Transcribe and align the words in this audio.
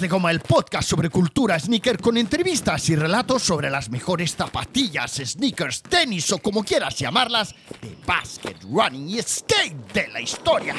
De 0.00 0.06
Goma, 0.06 0.30
el 0.30 0.40
podcast 0.40 0.88
sobre 0.88 1.10
cultura 1.10 1.58
sneaker 1.58 2.00
con 2.00 2.16
entrevistas 2.16 2.88
y 2.88 2.94
relatos 2.94 3.42
sobre 3.42 3.68
las 3.68 3.90
mejores 3.90 4.36
zapatillas, 4.36 5.20
sneakers, 5.24 5.82
tenis 5.82 6.30
o 6.30 6.38
como 6.38 6.62
quieras 6.62 6.96
llamarlas, 6.96 7.52
de 7.82 7.96
basket, 8.06 8.56
running 8.70 9.08
y 9.08 9.22
skate 9.22 9.92
de 9.92 10.08
la 10.08 10.20
historia. 10.20 10.76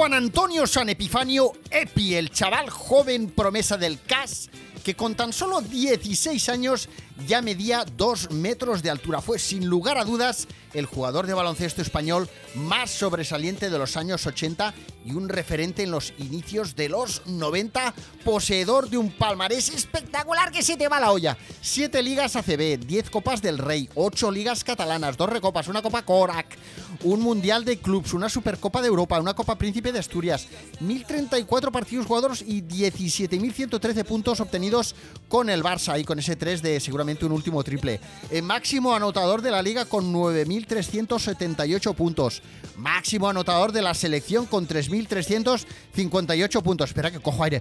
Juan 0.00 0.14
Antonio 0.14 0.66
San 0.66 0.88
Epifanio 0.88 1.52
Epi, 1.70 2.14
el 2.14 2.30
chaval 2.30 2.70
joven 2.70 3.28
promesa 3.28 3.76
del 3.76 4.00
CAS, 4.00 4.48
que 4.82 4.96
con 4.96 5.14
tan 5.14 5.30
solo 5.30 5.60
16 5.60 6.48
años 6.48 6.88
ya 7.26 7.42
medía 7.42 7.84
2 7.96 8.30
metros 8.32 8.82
de 8.82 8.90
altura. 8.90 9.20
Fue 9.20 9.38
sin 9.38 9.66
lugar 9.66 9.98
a 9.98 10.04
dudas 10.04 10.48
el 10.74 10.86
jugador 10.86 11.26
de 11.26 11.34
baloncesto 11.34 11.82
español 11.82 12.28
más 12.54 12.90
sobresaliente 12.90 13.70
de 13.70 13.78
los 13.78 13.96
años 13.96 14.26
80 14.26 14.72
y 15.04 15.12
un 15.12 15.28
referente 15.28 15.82
en 15.82 15.90
los 15.90 16.12
inicios 16.18 16.76
de 16.76 16.88
los 16.88 17.26
90, 17.26 17.94
poseedor 18.24 18.88
de 18.88 18.98
un 18.98 19.10
palmarés 19.10 19.70
espectacular 19.70 20.52
que 20.52 20.62
se 20.62 20.76
te 20.76 20.88
va 20.88 21.00
la 21.00 21.12
olla. 21.12 21.36
Siete 21.60 22.02
ligas 22.02 22.36
ACB, 22.36 22.78
10 22.78 23.10
copas 23.10 23.42
del 23.42 23.58
Rey, 23.58 23.88
8 23.94 24.30
ligas 24.30 24.64
catalanas, 24.64 25.16
dos 25.16 25.30
recopas, 25.30 25.68
una 25.68 25.82
copa 25.82 26.02
Korak, 26.02 26.56
un 27.04 27.20
mundial 27.20 27.64
de 27.64 27.78
clubs, 27.78 28.12
una 28.12 28.28
supercopa 28.28 28.82
de 28.82 28.88
Europa, 28.88 29.18
una 29.18 29.34
copa 29.34 29.56
Príncipe 29.56 29.92
de 29.92 29.98
Asturias, 29.98 30.46
1034 30.80 31.72
partidos 31.72 32.06
jugados 32.06 32.42
y 32.42 32.62
17.113 32.62 34.04
puntos 34.04 34.40
obtenidos 34.40 34.94
con 35.28 35.50
el 35.50 35.62
Barça 35.62 35.98
y 35.98 36.04
con 36.04 36.18
ese 36.18 36.36
3 36.36 36.62
de 36.62 36.80
seguramente 36.80 37.09
un 37.26 37.32
último 37.32 37.62
triple. 37.64 38.00
El 38.30 38.42
máximo 38.42 38.94
anotador 38.94 39.42
de 39.42 39.50
la 39.50 39.62
liga 39.62 39.84
con 39.84 40.12
9.378 40.12 41.94
puntos. 41.94 42.42
Máximo 42.76 43.28
anotador 43.28 43.72
de 43.72 43.82
la 43.82 43.94
selección 43.94 44.46
con 44.46 44.66
3.358 44.68 46.62
puntos. 46.62 46.90
Espera 46.90 47.10
que 47.10 47.20
cojo 47.20 47.44
aire. 47.44 47.60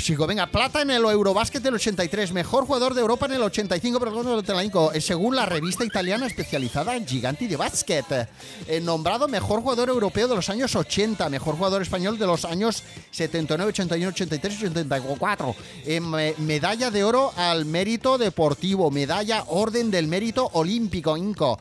Sigo, 0.00 0.26
venga, 0.26 0.46
plata 0.46 0.80
en 0.80 0.90
el 0.90 1.04
Eurobásquet 1.04 1.62
del 1.62 1.74
83, 1.74 2.32
mejor 2.32 2.64
jugador 2.64 2.94
de 2.94 3.02
Europa 3.02 3.26
en 3.26 3.32
el 3.32 3.42
85, 3.42 3.98
pero 4.00 4.92
eh, 4.92 5.00
según 5.00 5.36
la 5.36 5.44
revista 5.44 5.84
italiana 5.84 6.26
especializada 6.26 6.98
Giganti 7.04 7.46
de 7.46 7.56
Básquet. 7.56 8.28
Eh, 8.66 8.80
nombrado 8.80 9.28
mejor 9.28 9.60
jugador 9.60 9.90
europeo 9.90 10.26
de 10.26 10.36
los 10.36 10.48
años 10.48 10.74
80, 10.74 11.28
mejor 11.28 11.56
jugador 11.56 11.82
español 11.82 12.18
de 12.18 12.26
los 12.26 12.46
años 12.46 12.82
79, 13.10 13.68
81, 13.70 14.08
83 14.08 14.62
y 14.62 14.66
84. 14.66 15.56
Eh, 15.84 16.00
medalla 16.38 16.90
de 16.90 17.04
oro 17.04 17.32
al 17.36 17.66
mérito 17.66 18.16
deportivo, 18.16 18.90
medalla 18.90 19.44
orden 19.48 19.90
del 19.90 20.08
mérito 20.08 20.48
olímpico, 20.54 21.16
Inco. 21.16 21.58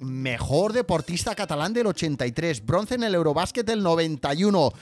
mejor 0.00 0.72
deportista 0.72 1.34
catalán 1.34 1.74
del 1.74 1.88
83, 1.88 2.64
bronce 2.64 2.94
en 2.94 3.04
el 3.04 3.14
Eurobásquet 3.14 3.66
del 3.66 3.82
91 3.82 4.72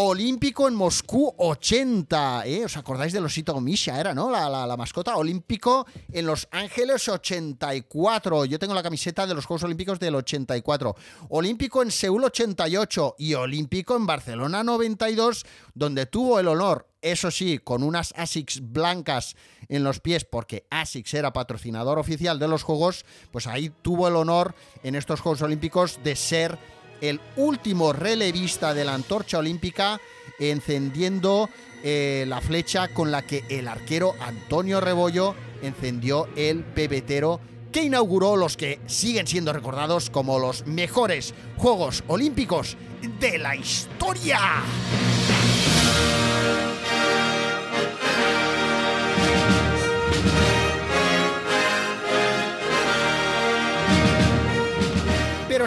olímpico 0.00 0.68
en 0.68 0.76
Moscú 0.76 1.34
80. 1.38 2.46
¿eh? 2.46 2.64
¿Os 2.64 2.76
acordáis 2.76 3.12
de 3.12 3.18
osito 3.18 3.60
Misha? 3.60 3.98
Era, 3.98 4.14
¿no? 4.14 4.30
La, 4.30 4.48
la, 4.48 4.76
mascota 4.76 5.16
olímpico 5.16 5.86
en 6.12 6.24
Los 6.24 6.46
Ángeles 6.52 7.08
84. 7.08 8.44
Yo 8.44 8.60
tengo 8.60 8.74
la 8.74 8.82
camiseta 8.84 9.26
de 9.26 9.34
los 9.34 9.44
Juegos 9.44 9.64
Olímpicos 9.64 9.98
del 9.98 10.14
84. 10.14 10.94
Olímpico 11.30 11.82
en 11.82 11.90
Seúl 11.90 12.22
88 12.22 13.16
y 13.18 13.34
olímpico 13.34 13.96
en 13.96 14.06
Barcelona 14.06 14.62
92, 14.62 15.44
donde 15.74 16.06
tuvo 16.06 16.38
el 16.38 16.46
honor 16.46 16.86
eso 17.02 17.30
sí, 17.30 17.58
con 17.58 17.82
unas 17.82 18.12
ASICS 18.16 18.72
blancas 18.72 19.36
en 19.68 19.84
los 19.84 20.00
pies, 20.00 20.24
porque 20.24 20.66
ASICS 20.70 21.14
era 21.14 21.32
patrocinador 21.32 21.98
oficial 21.98 22.38
de 22.38 22.48
los 22.48 22.64
Juegos, 22.64 23.04
pues 23.30 23.46
ahí 23.46 23.70
tuvo 23.82 24.08
el 24.08 24.16
honor 24.16 24.54
en 24.82 24.94
estos 24.94 25.20
Juegos 25.20 25.42
Olímpicos 25.42 26.00
de 26.02 26.16
ser 26.16 26.58
el 27.00 27.20
último 27.36 27.92
relevista 27.92 28.74
de 28.74 28.84
la 28.84 28.94
antorcha 28.94 29.38
olímpica, 29.38 30.00
encendiendo 30.38 31.48
eh, 31.82 32.24
la 32.28 32.40
flecha 32.40 32.88
con 32.88 33.10
la 33.10 33.22
que 33.22 33.44
el 33.48 33.68
arquero 33.68 34.14
Antonio 34.20 34.80
Rebollo 34.80 35.34
encendió 35.62 36.28
el 36.36 36.64
pebetero 36.64 37.40
que 37.72 37.82
inauguró 37.82 38.36
los 38.36 38.56
que 38.56 38.80
siguen 38.86 39.26
siendo 39.26 39.52
recordados 39.52 40.10
como 40.10 40.38
los 40.38 40.66
mejores 40.66 41.34
Juegos 41.56 42.02
Olímpicos 42.08 42.76
de 43.20 43.38
la 43.38 43.54
historia. 43.54 44.40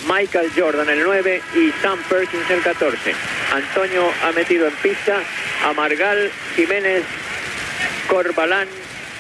Michael 0.08 0.50
Jordan 0.56 0.88
el 0.90 1.04
9 1.04 1.42
y 1.56 1.72
Sam 1.82 2.00
Perkins 2.10 2.50
el 2.50 2.62
14. 2.62 3.14
Antonio 3.54 4.10
ha 4.24 4.32
metido 4.32 4.66
en 4.68 4.76
pista 4.76 5.22
a 5.66 5.74
Margal, 5.74 6.32
Jiménez, 6.56 7.04
Corbalán, 8.08 8.70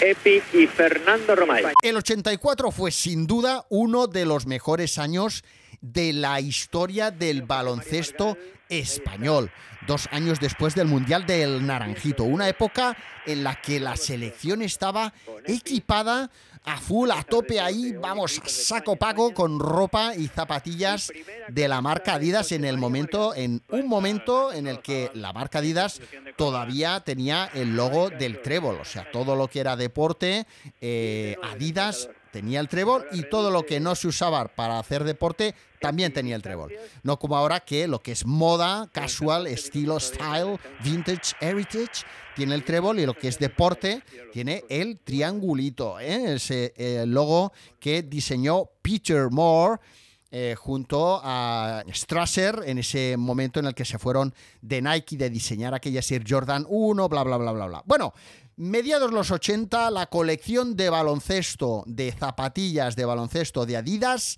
Epi 0.01 0.41
y 0.53 0.67
Fernando 0.67 1.35
Romay. 1.35 1.63
El 1.81 1.97
84 1.97 2.71
fue 2.71 2.91
sin 2.91 3.27
duda 3.27 3.65
uno 3.69 4.07
de 4.07 4.25
los 4.25 4.45
mejores 4.45 4.97
años 4.97 5.43
de 5.81 6.13
la 6.13 6.39
historia 6.39 7.11
del 7.11 7.43
baloncesto 7.43 8.37
español, 8.69 9.51
dos 9.87 10.07
años 10.11 10.39
después 10.39 10.75
del 10.75 10.87
Mundial 10.87 11.25
del 11.25 11.65
Naranjito, 11.65 12.23
una 12.23 12.47
época 12.47 12.97
en 13.25 13.43
la 13.43 13.55
que 13.55 13.79
la 13.79 13.95
selección 13.95 14.61
estaba 14.61 15.13
equipada 15.45 16.29
a 16.67 16.77
full, 16.77 17.09
a 17.11 17.23
tope 17.23 17.61
ahí, 17.61 17.93
vamos, 17.93 18.41
saco 18.45 18.97
pago 18.97 19.33
con 19.33 19.57
ropa 19.57 20.13
y 20.15 20.27
zapatillas 20.27 21.13
de 21.47 21.67
la 21.69 21.81
marca 21.81 22.15
Adidas 22.15 22.51
en 22.51 22.65
el 22.65 22.77
momento, 22.77 23.33
en 23.33 23.61
un 23.69 23.87
momento 23.87 24.51
en 24.51 24.67
el 24.67 24.81
que 24.81 25.09
la 25.13 25.31
marca 25.31 25.59
Adidas 25.59 26.01
todavía 26.35 26.99
tenía 26.99 27.49
el 27.53 27.75
logo 27.77 28.09
del 28.09 28.41
trébol, 28.41 28.79
o 28.81 28.85
sea, 28.85 29.09
todo 29.11 29.37
lo 29.37 29.47
que 29.47 29.61
era 29.61 29.77
deporte, 29.77 30.45
eh, 30.81 31.37
Adidas 31.41 32.09
tenía 32.37 32.59
el 32.59 32.67
trébol 32.67 33.03
y 33.11 33.23
todo 33.23 33.49
lo 33.49 33.65
que 33.65 33.79
no 33.79 33.95
se 33.95 34.07
usaba 34.07 34.47
para 34.47 34.77
hacer 34.77 35.03
deporte 35.03 35.55
también 35.79 36.13
tenía 36.13 36.35
el 36.35 36.43
trébol. 36.43 36.71
No 37.01 37.17
como 37.17 37.35
ahora 37.35 37.61
que 37.61 37.87
lo 37.87 37.99
que 37.99 38.11
es 38.11 38.27
moda, 38.27 38.87
casual, 38.93 39.47
estilo, 39.47 39.99
style, 39.99 40.59
vintage, 40.83 41.33
heritage, 41.41 42.05
tiene 42.35 42.53
el 42.53 42.63
trébol 42.63 42.99
y 42.99 43.07
lo 43.07 43.15
que 43.15 43.27
es 43.27 43.39
deporte 43.39 44.03
tiene 44.31 44.63
el 44.69 44.99
triangulito, 44.99 45.99
¿eh? 45.99 46.35
ese 46.35 46.75
eh, 46.77 47.05
logo 47.07 47.53
que 47.79 48.03
diseñó 48.03 48.69
Peter 48.83 49.31
Moore. 49.31 49.81
Eh, 50.29 50.55
junto 50.57 51.21
a 51.23 51.85
Strasser 51.89 52.63
en 52.65 52.79
ese 52.79 53.15
momento 53.15 53.61
en 53.61 53.65
el 53.65 53.73
que 53.73 53.85
se 53.85 53.97
fueron 53.97 54.33
de 54.61 54.81
Nike 54.81 55.15
de 55.15 55.29
diseñar 55.29 55.73
aquella 55.73 56.01
Air 56.07 56.25
Jordan 56.27 56.65
1, 56.67 57.07
bla, 57.07 57.23
bla, 57.23 57.37
bla, 57.37 57.53
bla, 57.53 57.65
bla. 57.65 57.83
Bueno, 57.85 58.13
mediados 58.57 59.13
los 59.13 59.29
80, 59.31 59.91
la 59.91 60.07
colección 60.07 60.75
de 60.75 60.89
baloncesto, 60.89 61.83
de 61.85 62.11
zapatillas 62.11 62.95
de 62.95 63.05
baloncesto 63.05 63.65
de 63.65 63.77
Adidas, 63.77 64.37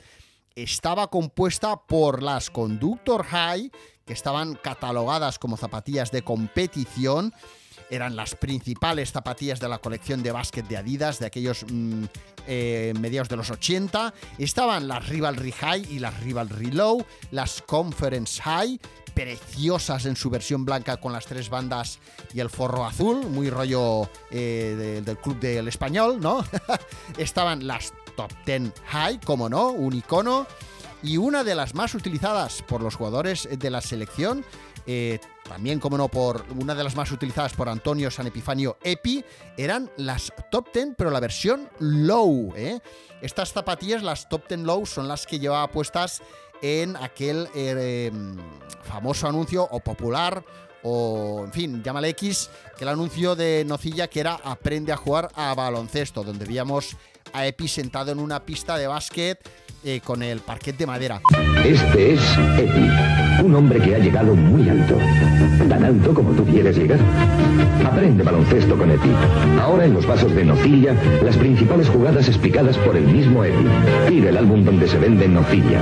estaba 0.56 1.10
compuesta 1.10 1.88
por 1.88 2.21
las 2.21 2.50
Conductor 2.50 3.24
High, 3.24 3.71
que 4.06 4.13
estaban 4.13 4.56
catalogadas 4.56 5.39
como 5.39 5.56
zapatillas 5.56 6.12
de 6.12 6.21
competición, 6.21 7.33
eran 7.90 8.16
las 8.16 8.36
principales 8.36 9.12
zapatillas 9.12 9.60
de 9.60 9.70
la 9.70 9.80
colección 9.80 10.24
de 10.24 10.32
básquet 10.32 10.68
de 10.68 10.78
Adidas 10.78 11.20
de 11.20 11.26
aquellos 11.26 11.66
mm, 11.70 12.04
eh, 12.48 12.94
mediados 13.00 13.30
de 13.30 13.38
los 13.38 13.50
80. 13.50 14.14
Estaban 14.38 14.88
las 14.88 15.08
Rivalry 15.08 15.52
High 15.52 15.88
y 15.90 16.00
las 16.00 16.20
Rivalry 16.22 16.72
Low, 16.72 17.06
las 17.32 17.62
Conference 17.62 18.42
High, 18.42 18.80
preciosas 19.14 20.06
en 20.06 20.16
su 20.16 20.30
versión 20.30 20.66
blanca 20.66 20.98
con 20.98 21.12
las 21.12 21.26
tres 21.26 21.50
bandas 21.50 22.00
y 22.34 22.40
el 22.40 22.50
forro 22.50 22.86
azul, 22.86 23.26
muy 23.28 23.50
rollo 23.50 24.10
eh, 24.32 25.02
del 25.04 25.18
club 25.18 25.40
del 25.40 25.68
español, 25.68 26.20
¿no? 26.22 26.46
Estaban 27.18 27.68
las 27.68 27.94
Top 28.16 28.32
10 28.46 28.74
High, 28.88 29.20
como 29.22 29.50
no, 29.50 29.70
un 29.70 29.94
icono. 29.94 30.48
Y 31.02 31.18
una 31.18 31.46
de 31.46 31.56
las 31.56 31.76
más 31.76 31.96
utilizadas 31.96 32.62
por 32.62 32.82
los 32.82 32.96
jugadores 32.96 33.48
de 33.50 33.70
la 33.70 33.80
selección, 33.80 34.44
eh, 34.86 35.20
también 35.50 35.80
como 35.80 35.98
no 35.98 36.10
por 36.10 36.46
una 36.60 36.75
de 36.75 36.84
las 36.84 36.96
más 36.96 37.12
utilizadas 37.12 37.54
por 37.54 37.69
Antonio 37.69 38.12
San 38.12 38.28
Epifanio 38.28 38.78
Epi, 38.84 39.25
eran 39.57 39.90
las 39.98 40.31
Top 40.51 40.69
10, 40.72 40.90
pero 40.96 41.10
la 41.10 41.19
versión 41.19 41.68
Low. 41.80 42.54
¿eh? 42.56 42.80
Estas 43.22 43.51
zapatillas, 43.51 44.04
las 44.04 44.30
Top 44.30 44.48
10 44.48 44.62
Low, 44.62 44.86
son 44.86 45.07
las 45.07 45.25
que 45.25 45.40
llevaba 45.40 45.68
puestas 45.72 46.22
en 46.62 46.96
aquel 46.98 47.50
eh, 47.56 48.12
famoso 48.84 49.28
anuncio 49.28 49.68
o 49.72 49.80
popular 49.80 50.46
o 50.84 51.42
en 51.46 51.52
fin, 51.52 51.84
llámale 51.84 52.10
X, 52.10 52.50
que 52.78 52.84
el 52.84 52.90
anuncio 52.90 53.36
de 53.36 53.66
Nocilla 53.66 54.07
que 54.07 54.19
era 54.19 54.36
aprende 54.44 54.94
a 54.94 54.98
jugar 54.98 55.30
a 55.36 55.54
baloncesto, 55.56 56.24
donde 56.24 56.45
veíamos 56.45 56.95
a 57.34 57.48
Epi 57.48 57.68
sentado 57.68 58.12
en 58.12 58.19
una 58.19 58.45
pista 58.45 58.78
de 58.78 58.88
básquet 58.88 59.40
eh, 59.84 60.02
con 60.04 60.22
el 60.24 60.40
parquet 60.40 60.78
de 60.78 60.86
madera. 60.86 61.22
Este 61.64 62.14
es 62.14 62.22
Epi, 62.58 63.44
un 63.44 63.56
hombre 63.56 63.80
que 63.80 63.96
ha 63.96 64.00
llegado 64.00 64.36
muy 64.36 64.68
alto. 64.70 64.98
Tan 65.70 65.84
alto 65.84 66.14
como 66.14 66.31
tú 66.31 66.46
quieres 66.46 66.78
llegar. 66.78 67.00
Aprende 67.86 68.24
baloncesto 68.24 68.78
con 68.78 68.92
Epi. 68.92 69.10
Ahora 69.62 69.86
en 69.86 69.94
los 69.94 70.06
vasos 70.06 70.34
de 70.36 70.46
Nocilla, 70.46 70.94
las 71.24 71.38
principales 71.38 71.90
jugadas 71.90 72.28
explicadas 72.28 72.78
por 72.78 72.98
el 72.98 73.06
mismo 73.06 73.44
Epi. 73.44 73.66
Pide 74.08 74.30
el 74.30 74.38
álbum 74.38 74.64
donde 74.66 74.88
se 74.88 74.98
vende 74.98 75.28
Nocilla. 75.28 75.81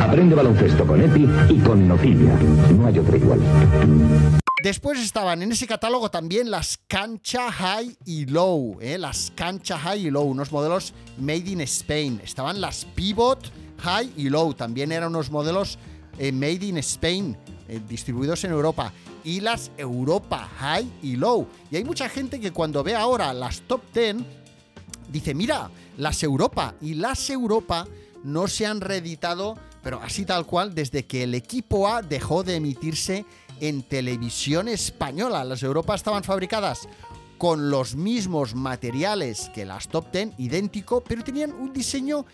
Aprende 0.00 0.34
baloncesto 0.34 0.86
con 0.86 1.00
Epi 1.00 1.28
y 1.48 1.58
con 1.58 1.86
Nocilla. 1.86 2.34
No 2.78 2.86
hay 2.86 2.98
otro 2.98 3.16
igual. 3.16 3.40
Después 4.62 4.98
estaban 4.98 5.40
en 5.40 5.52
ese 5.52 5.68
catálogo 5.68 6.10
también 6.10 6.50
las 6.50 6.80
Cancha 6.88 7.52
High 7.52 7.96
y 8.04 8.26
Low, 8.26 8.78
¿eh? 8.80 8.98
las 8.98 9.32
Cancha 9.36 9.78
High 9.78 10.06
y 10.06 10.10
Low, 10.10 10.24
unos 10.24 10.50
modelos 10.50 10.94
made 11.16 11.48
in 11.48 11.60
Spain. 11.60 12.20
Estaban 12.24 12.60
las 12.60 12.84
Pivot 12.84 13.52
High 13.78 14.14
y 14.16 14.28
Low, 14.28 14.54
también 14.54 14.90
eran 14.90 15.10
unos 15.10 15.30
modelos 15.30 15.78
eh, 16.18 16.32
made 16.32 16.66
in 16.66 16.78
Spain, 16.78 17.36
eh, 17.68 17.80
distribuidos 17.88 18.42
en 18.42 18.50
Europa. 18.50 18.92
Y 19.22 19.40
las 19.40 19.70
Europa 19.76 20.48
High 20.58 20.90
y 21.02 21.14
Low. 21.14 21.46
Y 21.70 21.76
hay 21.76 21.84
mucha 21.84 22.08
gente 22.08 22.40
que 22.40 22.50
cuando 22.50 22.82
ve 22.82 22.96
ahora 22.96 23.32
las 23.32 23.60
top 23.60 23.82
10 23.94 24.16
dice, 25.12 25.34
mira, 25.34 25.70
las 25.98 26.20
Europa 26.24 26.74
y 26.80 26.94
las 26.94 27.30
Europa 27.30 27.86
no 28.24 28.48
se 28.48 28.66
han 28.66 28.80
reeditado, 28.80 29.56
pero 29.84 30.00
así 30.02 30.24
tal 30.24 30.46
cual, 30.46 30.74
desde 30.74 31.06
que 31.06 31.22
el 31.22 31.34
equipo 31.34 31.86
A 31.86 32.02
dejó 32.02 32.42
de 32.42 32.56
emitirse 32.56 33.24
en 33.60 33.82
televisión 33.82 34.68
española. 34.68 35.44
Las 35.44 35.62
Europas 35.62 36.00
estaban 36.00 36.24
fabricadas 36.24 36.88
con 37.38 37.70
los 37.70 37.94
mismos 37.94 38.54
materiales 38.54 39.50
que 39.54 39.64
las 39.64 39.88
Top 39.88 40.10
Ten, 40.10 40.34
idéntico, 40.38 41.02
pero 41.02 41.22
tenían 41.22 41.52
un 41.52 41.72
diseño 41.72 42.26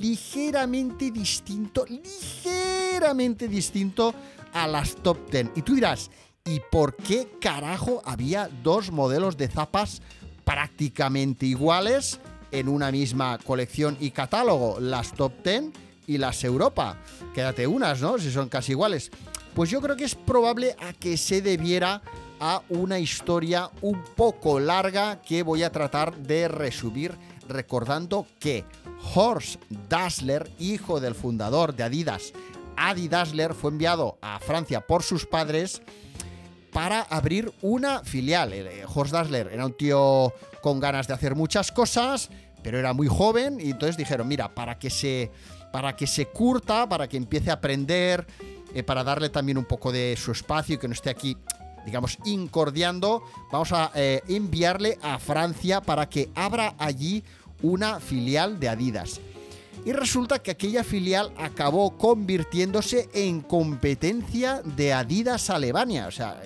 ligeramente 0.00 1.10
distinto, 1.10 1.84
ligeramente 1.86 3.48
distinto 3.48 4.14
a 4.52 4.66
las 4.66 4.94
Top 4.96 5.30
Ten. 5.30 5.50
Y 5.56 5.62
tú 5.62 5.74
dirás, 5.74 6.10
¿y 6.44 6.60
por 6.70 6.96
qué 6.96 7.28
carajo 7.40 8.00
había 8.04 8.48
dos 8.62 8.90
modelos 8.92 9.36
de 9.36 9.48
zapas 9.48 10.00
prácticamente 10.44 11.46
iguales 11.46 12.20
en 12.52 12.68
una 12.68 12.92
misma 12.92 13.38
colección 13.38 13.96
y 14.00 14.12
catálogo? 14.12 14.78
Las 14.80 15.12
Top 15.12 15.42
Ten 15.42 15.72
y 16.06 16.18
las 16.18 16.42
Europa. 16.44 16.98
Quédate 17.34 17.66
unas, 17.66 18.00
¿no? 18.00 18.18
Si 18.18 18.30
son 18.30 18.48
casi 18.48 18.72
iguales. 18.72 19.10
Pues 19.56 19.70
yo 19.70 19.80
creo 19.80 19.96
que 19.96 20.04
es 20.04 20.14
probable 20.14 20.76
a 20.78 20.92
que 20.92 21.16
se 21.16 21.40
debiera 21.40 22.02
a 22.40 22.60
una 22.68 22.98
historia 22.98 23.70
un 23.80 24.04
poco 24.14 24.60
larga 24.60 25.22
que 25.22 25.42
voy 25.42 25.62
a 25.62 25.72
tratar 25.72 26.14
de 26.14 26.46
resumir 26.46 27.14
recordando 27.48 28.26
que 28.38 28.66
Horst 29.14 29.58
Dassler, 29.88 30.50
hijo 30.58 31.00
del 31.00 31.14
fundador 31.14 31.74
de 31.74 31.84
Adidas, 31.84 32.34
Adi 32.76 33.08
Dassler, 33.08 33.54
fue 33.54 33.70
enviado 33.70 34.18
a 34.20 34.38
Francia 34.40 34.82
por 34.82 35.02
sus 35.02 35.24
padres 35.24 35.80
para 36.70 37.00
abrir 37.00 37.50
una 37.62 38.04
filial. 38.04 38.52
Eh, 38.52 38.84
Horst 38.86 39.14
Dassler 39.14 39.48
era 39.50 39.64
un 39.64 39.72
tío 39.72 40.34
con 40.60 40.80
ganas 40.80 41.08
de 41.08 41.14
hacer 41.14 41.34
muchas 41.34 41.72
cosas, 41.72 42.28
pero 42.62 42.78
era 42.78 42.92
muy 42.92 43.08
joven 43.08 43.58
y 43.58 43.70
entonces 43.70 43.96
dijeron, 43.96 44.28
mira, 44.28 44.54
para 44.54 44.78
que 44.78 44.90
se, 44.90 45.30
para 45.72 45.96
que 45.96 46.06
se 46.06 46.26
curta, 46.26 46.86
para 46.86 47.08
que 47.08 47.16
empiece 47.16 47.48
a 47.48 47.54
aprender, 47.54 48.26
eh, 48.76 48.82
para 48.82 49.02
darle 49.02 49.30
también 49.30 49.56
un 49.56 49.64
poco 49.64 49.90
de 49.90 50.14
su 50.18 50.32
espacio 50.32 50.74
y 50.74 50.78
que 50.78 50.86
no 50.86 50.92
esté 50.92 51.08
aquí, 51.08 51.34
digamos, 51.86 52.18
incordiando, 52.26 53.22
vamos 53.50 53.72
a 53.72 53.90
eh, 53.94 54.20
enviarle 54.28 54.98
a 55.00 55.18
Francia 55.18 55.80
para 55.80 56.10
que 56.10 56.28
abra 56.34 56.74
allí 56.76 57.24
una 57.62 58.00
filial 58.00 58.60
de 58.60 58.68
Adidas. 58.68 59.18
Y 59.86 59.92
resulta 59.92 60.40
que 60.40 60.50
aquella 60.50 60.84
filial 60.84 61.32
acabó 61.38 61.96
convirtiéndose 61.96 63.08
en 63.14 63.40
competencia 63.40 64.60
de 64.62 64.92
Adidas 64.92 65.48
Alemania. 65.48 66.08
O 66.08 66.10
sea, 66.10 66.38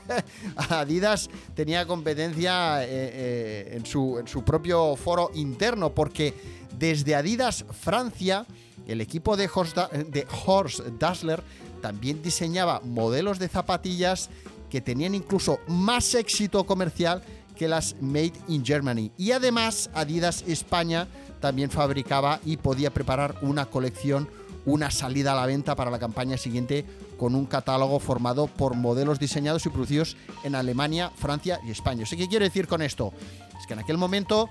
Adidas 0.56 1.28
tenía 1.54 1.86
competencia 1.86 2.78
eh, 2.84 3.76
en, 3.76 3.84
su, 3.84 4.18
en 4.18 4.26
su 4.26 4.42
propio 4.42 4.96
foro 4.96 5.30
interno 5.34 5.90
porque 5.94 6.32
desde 6.78 7.14
Adidas 7.14 7.66
Francia, 7.82 8.46
el 8.86 9.02
equipo 9.02 9.36
de 9.36 9.50
Horst, 9.52 9.76
de 9.76 10.26
Horst 10.46 10.80
Dassler 10.98 11.42
también 11.80 12.22
diseñaba 12.22 12.80
modelos 12.84 13.38
de 13.38 13.48
zapatillas 13.48 14.30
que 14.70 14.80
tenían 14.80 15.14
incluso 15.14 15.58
más 15.68 16.14
éxito 16.14 16.64
comercial 16.64 17.22
que 17.56 17.68
las 17.68 17.96
Made 18.00 18.32
in 18.48 18.64
Germany. 18.64 19.10
Y 19.16 19.32
además 19.32 19.90
Adidas 19.94 20.44
España 20.46 21.08
también 21.40 21.70
fabricaba 21.70 22.40
y 22.44 22.56
podía 22.56 22.92
preparar 22.92 23.36
una 23.42 23.66
colección, 23.66 24.28
una 24.64 24.90
salida 24.90 25.32
a 25.32 25.36
la 25.36 25.46
venta 25.46 25.74
para 25.76 25.90
la 25.90 25.98
campaña 25.98 26.36
siguiente 26.36 26.84
con 27.16 27.34
un 27.34 27.46
catálogo 27.46 27.98
formado 27.98 28.46
por 28.46 28.74
modelos 28.74 29.18
diseñados 29.18 29.64
y 29.64 29.70
producidos 29.70 30.16
en 30.44 30.54
Alemania, 30.54 31.10
Francia 31.16 31.60
y 31.66 31.70
España. 31.70 32.04
¿Qué 32.08 32.28
quiero 32.28 32.44
decir 32.44 32.66
con 32.66 32.82
esto? 32.82 33.12
Es 33.58 33.66
que 33.66 33.72
en 33.72 33.80
aquel 33.80 33.96
momento 33.96 34.50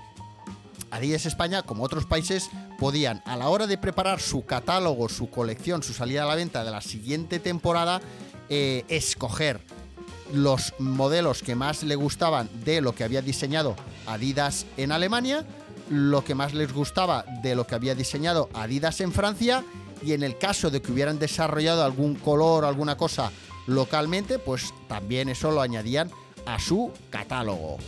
Adidas 0.96 1.26
España, 1.26 1.62
como 1.62 1.84
otros 1.84 2.06
países, 2.06 2.50
podían 2.78 3.22
a 3.26 3.36
la 3.36 3.48
hora 3.48 3.66
de 3.66 3.78
preparar 3.78 4.20
su 4.20 4.46
catálogo, 4.46 5.08
su 5.08 5.28
colección, 5.28 5.82
su 5.82 5.92
salida 5.92 6.22
a 6.22 6.26
la 6.26 6.34
venta 6.34 6.64
de 6.64 6.70
la 6.70 6.80
siguiente 6.80 7.38
temporada, 7.38 8.00
eh, 8.48 8.84
escoger 8.88 9.60
los 10.32 10.72
modelos 10.78 11.42
que 11.42 11.54
más 11.54 11.82
le 11.82 11.96
gustaban 11.96 12.48
de 12.64 12.80
lo 12.80 12.94
que 12.94 13.04
había 13.04 13.22
diseñado 13.22 13.76
Adidas 14.06 14.66
en 14.76 14.90
Alemania, 14.90 15.44
lo 15.90 16.24
que 16.24 16.34
más 16.34 16.54
les 16.54 16.72
gustaba 16.72 17.24
de 17.42 17.54
lo 17.54 17.66
que 17.66 17.74
había 17.74 17.94
diseñado 17.94 18.48
Adidas 18.54 19.00
en 19.00 19.12
Francia 19.12 19.64
y 20.02 20.12
en 20.12 20.22
el 20.22 20.38
caso 20.38 20.70
de 20.70 20.80
que 20.80 20.92
hubieran 20.92 21.18
desarrollado 21.18 21.84
algún 21.84 22.14
color 22.14 22.64
o 22.64 22.68
alguna 22.68 22.96
cosa 22.96 23.30
localmente, 23.66 24.38
pues 24.38 24.72
también 24.88 25.28
eso 25.28 25.50
lo 25.50 25.60
añadían 25.60 26.10
a 26.46 26.58
su 26.58 26.90
catálogo. 27.10 27.78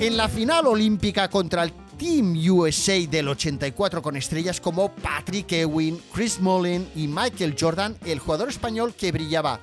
En 0.00 0.16
la 0.16 0.30
final 0.30 0.66
olímpica 0.66 1.28
contra 1.28 1.62
el 1.62 1.74
Team 1.98 2.34
USA 2.48 3.06
del 3.06 3.28
84 3.28 4.00
con 4.00 4.16
estrellas 4.16 4.58
como 4.58 4.90
Patrick 4.90 5.52
Ewing, 5.52 6.00
Chris 6.14 6.40
Mullin 6.40 6.88
y 6.96 7.06
Michael 7.06 7.54
Jordan, 7.60 7.98
el 8.06 8.18
jugador 8.18 8.48
español 8.48 8.94
que 8.94 9.12
brillaba 9.12 9.60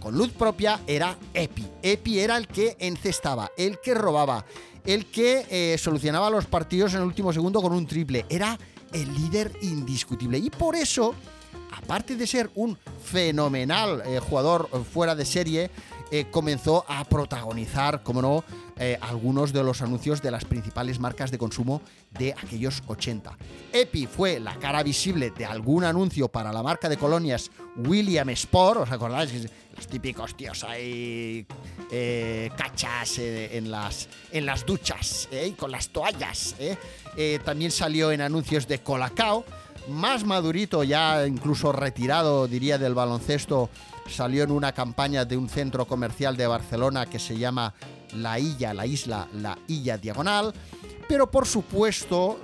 con 0.00 0.16
luz 0.16 0.30
propia 0.30 0.80
era 0.86 1.18
Epi. 1.34 1.66
Epi 1.82 2.18
era 2.18 2.38
el 2.38 2.48
que 2.48 2.78
encestaba, 2.78 3.52
el 3.58 3.78
que 3.78 3.92
robaba, 3.92 4.46
el 4.86 5.04
que 5.04 5.44
eh, 5.50 5.76
solucionaba 5.76 6.30
los 6.30 6.46
partidos 6.46 6.94
en 6.94 7.00
el 7.00 7.06
último 7.06 7.30
segundo 7.30 7.60
con 7.60 7.74
un 7.74 7.86
triple. 7.86 8.24
Era 8.30 8.58
el 8.90 9.12
líder 9.12 9.52
indiscutible. 9.60 10.38
Y 10.38 10.48
por 10.48 10.76
eso, 10.76 11.14
aparte 11.72 12.16
de 12.16 12.26
ser 12.26 12.50
un 12.54 12.78
fenomenal 13.04 14.02
eh, 14.06 14.18
jugador 14.18 14.66
fuera 14.90 15.14
de 15.14 15.26
serie, 15.26 15.70
eh, 16.16 16.26
comenzó 16.30 16.84
a 16.86 17.02
protagonizar, 17.02 18.04
como 18.04 18.22
no, 18.22 18.44
eh, 18.76 18.96
algunos 19.00 19.52
de 19.52 19.64
los 19.64 19.82
anuncios 19.82 20.22
de 20.22 20.30
las 20.30 20.44
principales 20.44 21.00
marcas 21.00 21.32
de 21.32 21.38
consumo 21.38 21.82
de 22.12 22.32
aquellos 22.34 22.84
80. 22.86 23.36
Epi 23.72 24.06
fue 24.06 24.38
la 24.38 24.54
cara 24.60 24.84
visible 24.84 25.32
de 25.32 25.44
algún 25.44 25.82
anuncio 25.82 26.28
para 26.28 26.52
la 26.52 26.62
marca 26.62 26.88
de 26.88 26.98
colonias 26.98 27.50
William 27.74 28.28
Sport, 28.28 28.82
¿os 28.82 28.92
acordáis? 28.92 29.50
Los 29.74 29.88
típicos 29.88 30.36
tíos 30.36 30.62
ahí 30.62 31.44
eh, 31.90 32.48
cachas 32.56 33.18
eh, 33.18 33.56
en, 33.56 33.72
las, 33.72 34.08
en 34.30 34.46
las 34.46 34.64
duchas, 34.64 35.28
con 35.58 35.72
las 35.72 35.88
toallas. 35.88 36.54
también 37.44 37.72
salió 37.72 38.12
en 38.12 38.20
anuncios 38.20 38.68
de 38.68 38.78
Colacao, 38.78 39.44
más 39.88 40.24
madurito, 40.24 40.84
ya 40.84 41.26
incluso 41.26 41.72
retirado, 41.72 42.46
diría, 42.46 42.78
del 42.78 42.94
baloncesto, 42.94 43.68
salió 44.06 44.44
en 44.44 44.50
una 44.50 44.72
campaña 44.72 45.24
de 45.24 45.36
un 45.36 45.48
centro 45.48 45.86
comercial 45.86 46.36
de 46.36 46.46
Barcelona 46.46 47.06
que 47.06 47.18
se 47.18 47.36
llama 47.36 47.74
la 48.14 48.38
Illa, 48.38 48.74
la 48.74 48.86
isla, 48.86 49.28
la 49.32 49.58
Illa 49.68 49.98
Diagonal. 49.98 50.52
Pero 51.08 51.30
por 51.30 51.46
supuesto 51.46 52.40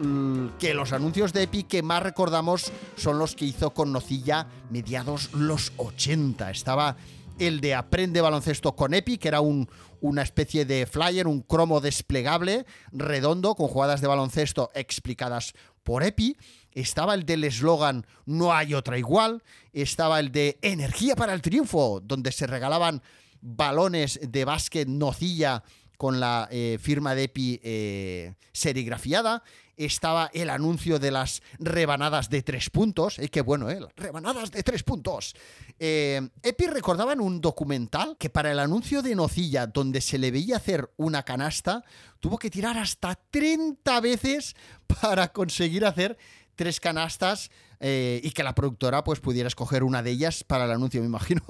que 0.59 0.75
los 0.75 0.93
anuncios 0.93 1.33
de 1.33 1.45
Epi 1.45 1.62
que 1.64 1.83
más 1.83 2.02
recordamos 2.02 2.71
son 2.97 3.19
los 3.19 3.35
que 3.35 3.47
hizo 3.47 3.71
con 3.71 3.93
Nocilla 3.93 4.47
mediados 4.71 5.33
los 5.33 5.73
80. 5.79 6.50
Estaba 6.50 6.97
el 7.38 7.61
de 7.62 7.75
Aprende 7.75 8.21
baloncesto 8.21 8.76
con 8.76 8.93
Epi, 8.93 9.17
que 9.17 9.29
era 9.29 9.40
un, 9.40 9.69
una 10.02 10.23
especie 10.23 10.67
de 10.67 10.87
flyer, 10.87 11.26
un 11.26 11.40
cromo 11.40 11.81
desplegable 11.81 12.67
redondo 12.93 13.55
con 13.55 13.69
jugadas 13.69 14.02
de 14.02 14.09
baloncesto 14.09 14.71
explicadas 14.75 15.55
por 15.83 16.02
Epi. 16.02 16.37
Estaba 16.73 17.15
el 17.15 17.25
del 17.25 17.45
eslogan 17.45 18.07
No 18.27 18.53
hay 18.53 18.75
otra 18.75 18.99
igual. 18.99 19.43
Estaba 19.73 20.21
el 20.21 20.33
de 20.33 20.59
Energía 20.62 21.17
para 21.17 21.35
el 21.35 21.43
triunfo, 21.43 22.00
donde 22.03 22.33
se 22.33 22.47
regalaban 22.47 23.03
balones 23.41 24.21
de 24.23 24.45
básquet 24.45 24.89
nocilla 24.89 25.62
con 26.00 26.19
la 26.19 26.49
eh, 26.50 26.79
firma 26.81 27.15
de 27.15 27.25
EPI 27.25 27.61
eh, 27.62 28.35
serigrafiada. 28.53 29.43
Estaba 29.77 30.31
el 30.33 30.49
anuncio 30.49 30.99
de 30.99 31.11
las 31.11 31.43
rebanadas 31.59 32.31
de 32.31 32.43
tres 32.43 32.71
puntos. 32.71 33.19
Eh, 33.19 33.29
qué 33.29 33.43
bueno, 33.43 33.69
¿eh? 33.69 33.81
Rebanadas 33.97 34.50
de 34.50 34.62
tres 34.62 34.83
puntos. 34.83 35.35
EPI 35.79 36.67
recordaba 36.69 37.12
en 37.12 37.21
un 37.21 37.43
documental 37.43 38.17
que 38.19 38.31
para 38.31 38.50
el 38.50 38.61
anuncio 38.61 39.03
de 39.03 39.15
Nocilla, 39.15 39.67
donde 39.67 40.00
se 40.00 40.17
le 40.19 40.31
veía 40.31 40.57
hacer 40.57 40.91
una 40.97 41.23
canasta, 41.23 41.85
tuvo 42.19 42.39
que 42.39 42.49
tirar 42.49 42.79
hasta 42.79 43.15
30 43.15 44.00
veces 44.00 44.57
para 45.03 45.33
conseguir 45.33 45.85
hacer 45.85 46.17
tres 46.54 46.80
canastas 46.80 47.50
eh, 47.80 48.21
y 48.23 48.30
que 48.33 48.42
la 48.42 48.54
productora 48.54 49.02
pues 49.02 49.21
pudiera 49.21 49.47
escoger 49.47 49.83
una 49.83 50.02
de 50.02 50.11
ellas 50.11 50.45
para 50.45 50.66
el 50.66 50.71
anuncio. 50.71 51.00
Me 51.02 51.07
imagino, 51.07 51.42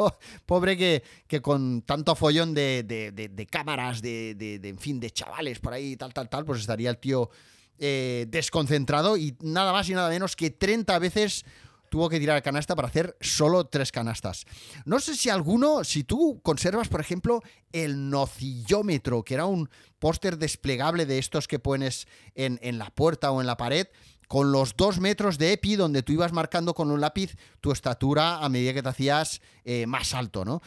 pobre 0.47 0.77
que, 0.77 1.03
que 1.27 1.43
con 1.43 1.83
tanto 1.83 2.15
follón 2.15 2.55
de, 2.55 2.85
de, 2.85 3.47
cámaras, 3.47 4.01
de, 4.03 4.35
de, 4.35 4.69
en 4.69 4.79
fin, 4.79 5.01
de 5.01 5.11
chavales 5.11 5.59
por 5.59 5.73
ahí, 5.73 5.97
tal, 5.97 6.15
tal, 6.15 6.29
tal, 6.29 6.45
pues 6.45 6.61
estaría 6.61 6.91
el 6.91 6.99
tío 6.99 7.31
eh, 7.79 8.27
desconcentrado 8.29 9.17
y 9.17 9.37
nada 9.41 9.73
más 9.73 9.89
y 9.89 9.95
nada 9.95 10.09
menos 10.11 10.37
que 10.37 10.51
30 10.51 10.99
veces 10.99 11.45
tuvo 11.91 12.09
que 12.09 12.21
tirar 12.21 12.43
canasta 12.43 12.77
para 12.77 12.89
hacer 12.89 13.17
solo 13.21 13.67
tres 13.67 13.91
canastas. 13.91 14.47
No 14.85 15.01
sé 15.01 15.17
si 15.17 15.29
alguno, 15.29 15.83
si 15.83 16.05
tú 16.05 16.41
conservas, 16.43 16.89
por 16.89 17.01
ejemplo, 17.01 17.43
el 17.73 18.09
nocillómetro, 18.09 19.25
que 19.25 19.35
era 19.35 19.47
un 19.47 19.69
póster 19.99 20.39
desplegable 20.39 21.05
de 21.05 21.19
estos 21.19 21.49
que 21.49 21.59
pones 21.59 22.07
en, 22.35 22.59
en 22.63 22.79
la 22.79 22.91
puerta 22.91 23.33
o 23.33 23.41
en 23.41 23.47
la 23.47 23.57
pared, 23.57 23.89
con 24.31 24.53
los 24.53 24.77
dos 24.77 25.01
metros 25.01 25.39
de 25.39 25.55
EPI 25.55 25.75
donde 25.75 26.05
tú 26.05 26.13
ibas 26.13 26.33
marcando 26.33 26.73
con 26.73 26.93
un 26.93 27.01
lápiz 27.01 27.35
tu 27.61 27.73
estatura 27.73 28.37
a 28.39 28.49
medida 28.49 28.73
que 28.73 28.81
te 28.81 28.89
hacías 28.89 29.43
eh, 29.65 29.87
más 29.89 30.15
alto, 30.15 30.45
¿no? 30.45 30.63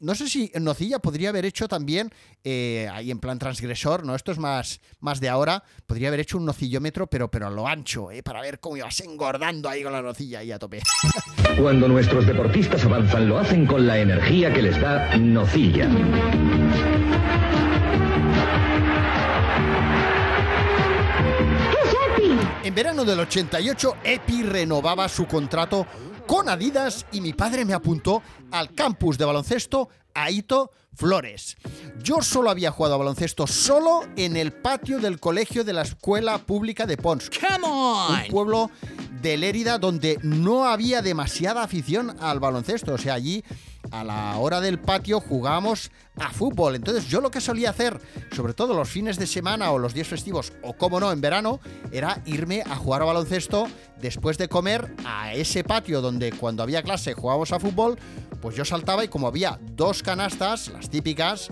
no 0.00 0.14
sé 0.16 0.28
si 0.28 0.50
Nocilla 0.60 0.98
podría 0.98 1.28
haber 1.28 1.44
hecho 1.44 1.68
también, 1.68 2.10
eh, 2.42 2.88
ahí 2.92 3.12
en 3.12 3.20
plan 3.20 3.38
transgresor, 3.38 4.04
¿no? 4.04 4.16
Esto 4.16 4.32
es 4.32 4.38
más, 4.38 4.80
más 4.98 5.20
de 5.20 5.28
ahora, 5.28 5.62
podría 5.86 6.08
haber 6.08 6.20
hecho 6.20 6.38
un 6.38 6.44
nocillómetro, 6.44 7.06
pero, 7.06 7.30
pero 7.30 7.46
a 7.46 7.50
lo 7.50 7.68
ancho, 7.68 8.10
¿eh? 8.10 8.24
Para 8.24 8.40
ver 8.40 8.58
cómo 8.58 8.76
ibas 8.76 9.00
engordando 9.00 9.68
ahí 9.68 9.84
con 9.84 9.92
la 9.92 10.02
nocilla 10.02 10.42
y 10.42 10.50
a 10.50 10.58
tope. 10.58 10.82
Cuando 11.60 11.86
nuestros 11.86 12.26
deportistas 12.26 12.84
avanzan, 12.84 13.28
lo 13.28 13.38
hacen 13.38 13.64
con 13.64 13.86
la 13.86 13.98
energía 13.98 14.52
que 14.52 14.62
les 14.62 14.80
da 14.80 15.16
Nocilla. 15.16 15.88
En 22.68 22.74
verano 22.74 23.06
del 23.06 23.18
88, 23.20 23.96
Epi 24.04 24.42
renovaba 24.42 25.08
su 25.08 25.26
contrato 25.26 25.86
con 26.26 26.50
Adidas 26.50 27.06
y 27.12 27.22
mi 27.22 27.32
padre 27.32 27.64
me 27.64 27.72
apuntó 27.72 28.22
al 28.50 28.74
campus 28.74 29.16
de 29.16 29.24
baloncesto 29.24 29.88
Aito 30.12 30.70
Flores. 30.94 31.56
Yo 32.02 32.20
solo 32.20 32.50
había 32.50 32.70
jugado 32.70 32.96
a 32.96 32.98
baloncesto 32.98 33.46
solo 33.46 34.02
en 34.16 34.36
el 34.36 34.52
patio 34.52 34.98
del 34.98 35.18
colegio 35.18 35.64
de 35.64 35.72
la 35.72 35.80
escuela 35.80 36.36
pública 36.36 36.84
de 36.84 36.98
Pons. 36.98 37.30
Un 38.26 38.30
pueblo 38.30 38.70
de 39.22 39.38
Lérida 39.38 39.78
donde 39.78 40.18
no 40.22 40.66
había 40.66 41.00
demasiada 41.00 41.62
afición 41.62 42.18
al 42.20 42.38
baloncesto. 42.38 42.92
O 42.92 42.98
sea, 42.98 43.14
allí 43.14 43.42
a 43.90 44.04
la 44.04 44.36
hora 44.38 44.60
del 44.60 44.78
patio 44.78 45.20
jugábamos 45.20 45.90
a 46.16 46.30
fútbol. 46.30 46.76
Entonces 46.76 47.06
yo 47.06 47.20
lo 47.20 47.30
que 47.30 47.40
solía 47.40 47.70
hacer, 47.70 48.00
sobre 48.34 48.54
todo 48.54 48.74
los 48.74 48.88
fines 48.88 49.18
de 49.18 49.26
semana 49.26 49.70
o 49.70 49.78
los 49.78 49.94
días 49.94 50.08
festivos, 50.08 50.52
o 50.62 50.74
como 50.74 51.00
no, 51.00 51.12
en 51.12 51.20
verano, 51.20 51.60
era 51.92 52.22
irme 52.26 52.62
a 52.62 52.76
jugar 52.76 53.02
a 53.02 53.06
baloncesto 53.06 53.66
después 54.00 54.38
de 54.38 54.48
comer 54.48 54.94
a 55.04 55.34
ese 55.34 55.64
patio 55.64 56.00
donde 56.00 56.32
cuando 56.32 56.62
había 56.62 56.82
clase 56.82 57.14
jugábamos 57.14 57.52
a 57.52 57.60
fútbol, 57.60 57.98
pues 58.40 58.56
yo 58.56 58.64
saltaba 58.64 59.04
y 59.04 59.08
como 59.08 59.26
había 59.26 59.58
dos 59.72 60.02
canastas, 60.02 60.68
las 60.68 60.88
típicas, 60.88 61.48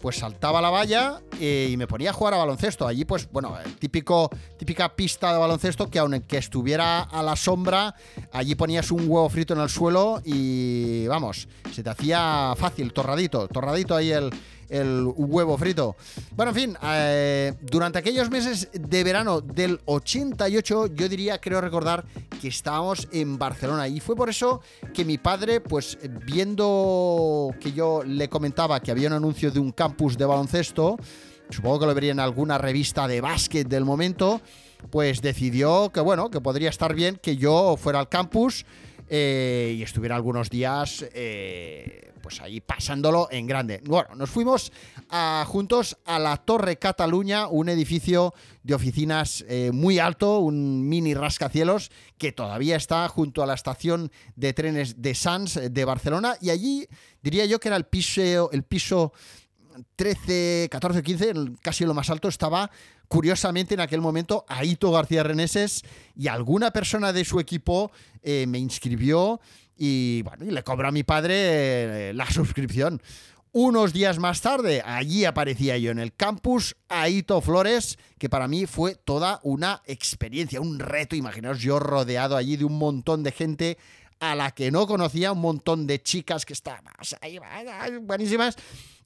pues 0.00 0.16
saltaba 0.16 0.60
la 0.60 0.70
valla 0.70 1.20
eh, 1.40 1.68
y 1.70 1.76
me 1.76 1.86
ponía 1.86 2.10
a 2.10 2.12
jugar 2.12 2.34
a 2.34 2.38
baloncesto. 2.38 2.86
Allí, 2.86 3.04
pues, 3.04 3.28
bueno, 3.30 3.56
típico, 3.78 4.30
típica 4.56 4.94
pista 4.94 5.32
de 5.32 5.38
baloncesto 5.38 5.88
que 5.88 5.98
aunque 5.98 6.38
estuviera 6.38 7.02
a 7.02 7.22
la 7.22 7.36
sombra, 7.36 7.94
allí 8.32 8.54
ponías 8.54 8.90
un 8.90 9.02
huevo 9.08 9.28
frito 9.28 9.54
en 9.54 9.60
el 9.60 9.68
suelo 9.68 10.22
y, 10.24 11.06
vamos, 11.06 11.48
se 11.72 11.82
te 11.82 11.90
hacía 11.90 12.54
fácil, 12.56 12.92
torradito, 12.92 13.48
torradito 13.48 13.94
ahí 13.96 14.10
el, 14.10 14.30
el 14.68 15.06
huevo 15.16 15.56
frito. 15.56 15.96
Bueno, 16.36 16.50
en 16.50 16.54
fin, 16.54 16.76
eh, 16.82 17.54
durante 17.62 17.98
aquellos 17.98 18.30
meses 18.30 18.68
de 18.72 19.04
verano 19.04 19.40
del 19.40 19.80
88, 19.84 20.94
yo 20.94 21.08
diría, 21.08 21.40
creo 21.40 21.60
recordar, 21.60 22.04
que 22.40 22.48
estábamos 22.48 23.08
en 23.12 23.38
Barcelona. 23.38 23.88
Y 23.88 24.00
fue 24.00 24.16
por 24.16 24.28
eso 24.28 24.60
que 24.94 25.04
mi 25.04 25.18
padre, 25.18 25.60
pues 25.60 25.98
viendo 26.24 27.54
que 27.60 27.72
yo 27.72 28.02
le 28.04 28.28
comentaba 28.28 28.80
que 28.80 28.90
había 28.90 29.08
un 29.08 29.14
anuncio 29.14 29.50
de 29.50 29.60
un 29.60 29.72
campus 29.72 30.16
de 30.16 30.24
baloncesto, 30.24 30.96
supongo 31.50 31.80
que 31.80 31.86
lo 31.86 31.94
vería 31.94 32.12
en 32.12 32.20
alguna 32.20 32.58
revista 32.58 33.08
de 33.08 33.20
básquet 33.20 33.66
del 33.66 33.84
momento, 33.84 34.40
pues 34.90 35.20
decidió 35.20 35.90
que 35.92 36.00
bueno, 36.00 36.30
que 36.30 36.40
podría 36.40 36.70
estar 36.70 36.94
bien 36.94 37.18
que 37.20 37.36
yo 37.36 37.76
fuera 37.76 37.98
al 37.98 38.08
campus 38.08 38.64
eh, 39.08 39.74
y 39.76 39.82
estuviera 39.82 40.16
algunos 40.16 40.50
días 40.50 41.04
eh, 41.14 42.12
pues 42.22 42.40
ahí 42.40 42.60
pasándolo 42.60 43.28
en 43.30 43.46
grande. 43.46 43.80
Bueno, 43.84 44.14
nos 44.14 44.28
fuimos 44.28 44.72
juntos 45.46 45.96
a 46.04 46.18
la 46.18 46.36
Torre 46.36 46.76
Cataluña, 46.76 47.48
un 47.48 47.68
edificio 47.68 48.34
de 48.62 48.74
oficinas 48.74 49.44
eh, 49.48 49.70
muy 49.72 49.98
alto, 49.98 50.40
un 50.40 50.88
mini 50.88 51.14
rascacielos 51.14 51.90
que 52.18 52.32
todavía 52.32 52.76
está 52.76 53.08
junto 53.08 53.42
a 53.42 53.46
la 53.46 53.54
estación 53.54 54.10
de 54.36 54.52
trenes 54.52 55.00
de 55.00 55.14
Sants 55.14 55.58
de 55.70 55.84
Barcelona 55.84 56.36
y 56.40 56.50
allí 56.50 56.86
diría 57.22 57.46
yo 57.46 57.60
que 57.60 57.68
era 57.68 57.76
el 57.76 57.84
piso, 57.84 58.50
el 58.52 58.62
piso 58.62 59.12
13, 59.96 60.68
14, 60.70 61.02
15, 61.02 61.32
casi 61.62 61.84
lo 61.84 61.94
más 61.94 62.10
alto, 62.10 62.28
estaba 62.28 62.70
curiosamente 63.08 63.74
en 63.74 63.80
aquel 63.80 64.00
momento 64.00 64.44
Aito 64.48 64.92
García 64.92 65.22
Reneses 65.22 65.82
y 66.14 66.28
alguna 66.28 66.70
persona 66.70 67.12
de 67.12 67.24
su 67.24 67.40
equipo 67.40 67.90
eh, 68.22 68.46
me 68.46 68.58
inscribió 68.58 69.40
y 69.76 70.22
bueno, 70.22 70.44
y 70.44 70.50
le 70.50 70.62
cobró 70.62 70.88
a 70.88 70.92
mi 70.92 71.04
padre 71.04 72.10
eh, 72.10 72.12
la 72.14 72.30
suscripción. 72.30 73.00
Unos 73.52 73.94
días 73.94 74.18
más 74.18 74.42
tarde, 74.42 74.82
allí 74.84 75.24
aparecía 75.24 75.78
yo 75.78 75.90
en 75.90 75.98
el 75.98 76.14
campus 76.14 76.76
Aito 76.88 77.40
Flores, 77.40 77.98
que 78.18 78.28
para 78.28 78.46
mí 78.46 78.66
fue 78.66 78.94
toda 78.94 79.40
una 79.42 79.82
experiencia, 79.86 80.60
un 80.60 80.78
reto. 80.78 81.16
Imaginaos 81.16 81.58
yo 81.58 81.78
rodeado 81.78 82.36
allí 82.36 82.56
de 82.58 82.66
un 82.66 82.76
montón 82.76 83.22
de 83.22 83.32
gente 83.32 83.78
a 84.20 84.34
la 84.34 84.50
que 84.50 84.70
no 84.70 84.86
conocía, 84.86 85.32
un 85.32 85.40
montón 85.40 85.86
de 85.86 86.02
chicas 86.02 86.44
que 86.44 86.52
estaban 86.52 86.84
ahí, 87.20 87.38
buenísimas. 88.00 88.56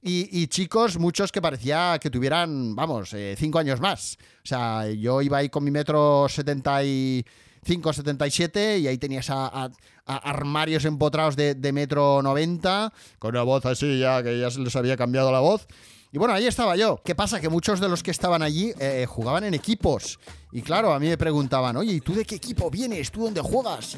Y, 0.05 0.47
chicos, 0.47 0.99
muchos 0.99 1.31
que 1.31 1.41
parecía 1.41 1.97
que 2.01 2.09
tuvieran, 2.09 2.75
vamos, 2.75 3.13
eh, 3.13 3.35
cinco 3.37 3.59
años 3.59 3.79
más. 3.79 4.17
O 4.43 4.47
sea, 4.47 4.85
yo 4.89 5.21
iba 5.21 5.37
ahí 5.37 5.47
con 5.47 5.63
mi 5.63 5.71
metro 5.71 6.27
75, 6.27 7.93
77 7.93 8.79
y 8.79 8.87
ahí 8.87 8.97
tenías 8.97 9.29
a, 9.29 9.71
armarios 10.05 10.83
empotrados 10.83 11.37
de, 11.37 11.55
de, 11.55 11.71
metro 11.71 12.21
90, 12.21 12.91
con 13.17 13.29
una 13.29 13.43
voz 13.43 13.65
así 13.65 13.97
ya 13.97 14.21
que 14.21 14.37
ya 14.37 14.51
se 14.51 14.59
les 14.59 14.75
había 14.75 14.97
cambiado 14.97 15.31
la 15.31 15.39
voz. 15.39 15.67
Y 16.13 16.19
bueno, 16.19 16.35
ahí 16.35 16.45
estaba 16.45 16.75
yo. 16.75 17.01
¿Qué 17.03 17.15
pasa? 17.15 17.41
Que 17.41 17.49
muchos 17.49 17.79
de 17.79 17.89
los 17.89 18.03
que 18.03 18.11
estaban 18.11 18.43
allí 18.43 18.71
eh, 18.79 19.07
jugaban 19.09 19.45
en 19.45 19.55
equipos. 19.55 20.19
Y 20.51 20.61
claro, 20.61 20.93
a 20.93 20.99
mí 20.99 21.07
me 21.07 21.17
preguntaban, 21.17 21.75
oye, 21.75 21.93
¿y 21.93 22.01
tú 22.01 22.13
de 22.13 22.23
qué 22.23 22.35
equipo 22.35 22.69
vienes? 22.69 23.09
¿Tú 23.09 23.23
dónde 23.23 23.41
juegas? 23.41 23.97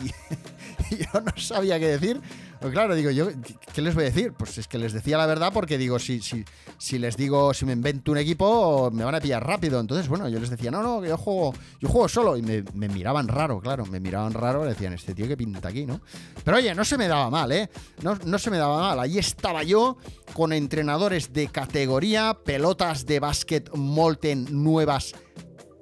Y, 0.92 0.96
yo 0.96 1.20
no 1.20 1.34
sabía 1.36 1.78
qué 1.78 1.88
decir. 1.88 2.22
Pues 2.60 2.74
claro, 2.74 2.96
digo, 2.96 3.12
yo, 3.12 3.28
¿qué 3.74 3.82
les 3.82 3.94
voy 3.94 4.04
a 4.04 4.08
decir? 4.08 4.34
Pues 4.34 4.58
es 4.58 4.68
que 4.68 4.78
les 4.78 4.94
decía 4.94 5.18
la 5.18 5.26
verdad 5.26 5.52
porque 5.54 5.78
digo, 5.78 6.00
si, 6.00 6.22
si, 6.22 6.46
si 6.78 6.98
les 6.98 7.18
digo, 7.18 7.54
si 7.54 7.66
me 7.66 7.74
invento 7.74 8.12
un 8.12 8.18
equipo, 8.18 8.90
me 8.92 9.04
van 9.04 9.16
a 9.16 9.22
pillar 9.22 9.46
rápido. 9.46 9.80
Entonces, 9.80 10.08
bueno, 10.08 10.30
yo 10.30 10.40
les 10.40 10.50
decía, 10.50 10.72
no, 10.72 10.82
no, 10.82 11.06
yo 11.06 11.18
juego, 11.18 11.54
yo 11.80 11.90
juego 11.90 12.08
solo. 12.08 12.38
Y 12.38 12.42
me, 12.42 12.64
miraban 12.90 13.28
raro, 13.28 13.60
claro, 13.60 13.86
me 13.86 14.00
miraban 14.00 14.34
raro, 14.34 14.66
decían, 14.66 14.94
este 14.94 15.14
tío 15.14 15.28
que 15.28 15.38
pinta 15.38 15.70
aquí, 15.70 15.86
¿no? 15.86 16.02
Pero 16.44 16.58
oye, 16.58 16.74
no 16.74 16.86
se 16.86 16.98
me 16.98 17.08
daba 17.08 17.30
mal, 17.30 17.52
¿eh? 17.52 17.70
No, 18.02 18.18
no 18.26 18.40
se 18.40 18.50
me 18.50 18.58
daba 18.58 18.80
mal. 18.80 19.00
Ahí 19.00 19.18
estaba 19.18 19.64
yo 19.64 19.98
con 20.34 20.54
entrenadores 20.54 21.34
de 21.34 21.48
categoría, 21.48 22.38
pelotas 22.44 23.06
de 23.06 23.20
básquet 23.20 23.70
Molten 23.76 24.64
nuevas 24.64 25.14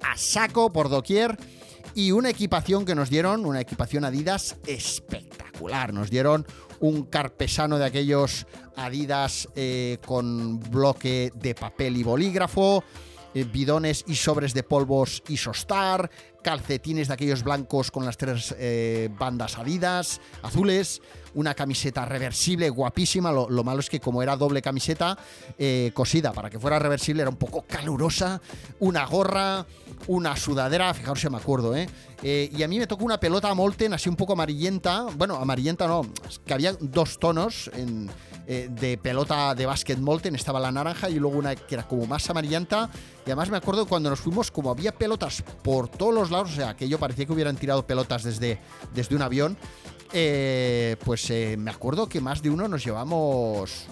a 0.01 0.17
saco 0.17 0.73
por 0.73 0.89
doquier 0.89 1.37
y 1.95 2.11
una 2.11 2.29
equipación 2.29 2.85
que 2.85 2.95
nos 2.95 3.09
dieron, 3.09 3.45
una 3.45 3.61
equipación 3.61 4.05
Adidas 4.05 4.57
espectacular. 4.65 5.93
Nos 5.93 6.09
dieron 6.09 6.45
un 6.79 7.03
carpesano 7.03 7.77
de 7.77 7.85
aquellos 7.85 8.45
Adidas 8.75 9.47
eh, 9.55 9.99
con 10.05 10.59
bloque 10.59 11.31
de 11.35 11.55
papel 11.55 11.97
y 11.97 12.03
bolígrafo, 12.03 12.83
eh, 13.33 13.43
bidones 13.45 14.03
y 14.07 14.15
sobres 14.15 14.53
de 14.53 14.63
polvos 14.63 15.23
Isostar, 15.27 16.09
calcetines 16.43 17.07
de 17.07 17.13
aquellos 17.15 17.43
blancos 17.43 17.89
con 17.89 18.05
las 18.05 18.17
tres 18.17 18.53
eh, 18.59 19.09
bandas 19.17 19.57
adidas, 19.57 20.21
azules, 20.43 21.01
una 21.33 21.55
camiseta 21.55 22.05
reversible 22.05 22.69
guapísima. 22.69 23.31
Lo, 23.31 23.49
lo 23.49 23.63
malo 23.63 23.79
es 23.79 23.89
que 23.89 23.99
como 23.99 24.21
era 24.21 24.35
doble 24.35 24.61
camiseta 24.61 25.17
eh, 25.57 25.91
cosida, 25.95 26.31
para 26.33 26.49
que 26.51 26.59
fuera 26.59 26.77
reversible 26.77 27.23
era 27.23 27.31
un 27.31 27.37
poco 27.37 27.63
calurosa, 27.67 28.39
una 28.79 29.05
gorra, 29.05 29.65
una 30.07 30.35
sudadera, 30.35 30.93
fijaros 30.93 31.21
si 31.21 31.29
me 31.29 31.37
acuerdo, 31.37 31.75
¿eh? 31.75 31.89
Eh, 32.21 32.49
y 32.55 32.63
a 32.63 32.67
mí 32.67 32.77
me 32.77 32.87
tocó 32.87 33.03
una 33.03 33.19
pelota 33.19 33.53
Molten 33.53 33.93
así 33.93 34.07
un 34.07 34.15
poco 34.15 34.33
amarillenta, 34.33 35.07
bueno, 35.17 35.35
amarillenta 35.35 35.87
no, 35.87 36.05
que 36.45 36.53
había 36.53 36.73
dos 36.79 37.17
tonos 37.19 37.71
de 38.45 38.99
pelota 39.01 39.55
de 39.55 39.65
básquet 39.65 39.97
Molten, 39.97 40.35
estaba 40.35 40.59
la 40.59 40.71
naranja 40.71 41.09
y 41.09 41.15
luego 41.15 41.37
una 41.37 41.55
que 41.55 41.75
era 41.75 41.87
como 41.87 42.05
más 42.05 42.29
amarillenta. 42.29 42.89
Y 43.25 43.29
además 43.29 43.49
me 43.49 43.55
acuerdo 43.57 43.85
cuando 43.85 44.09
nos 44.09 44.19
fuimos, 44.19 44.51
como 44.51 44.69
había 44.69 44.91
pelotas 44.93 45.41
por 45.63 45.87
todos 45.87 46.13
los 46.13 46.29
o 46.41 46.47
sea, 46.47 46.75
que 46.75 46.87
yo 46.89 46.99
parecía 46.99 47.25
que 47.25 47.31
hubieran 47.33 47.55
tirado 47.55 47.85
pelotas 47.85 48.23
desde, 48.23 48.59
desde 48.93 49.15
un 49.15 49.21
avión, 49.21 49.57
eh, 50.11 50.95
pues 51.03 51.29
eh, 51.29 51.55
me 51.57 51.71
acuerdo 51.71 52.07
que 52.07 52.21
más 52.21 52.41
de 52.41 52.49
uno 52.49 52.67
nos 52.67 52.83
llevamos 52.85 53.85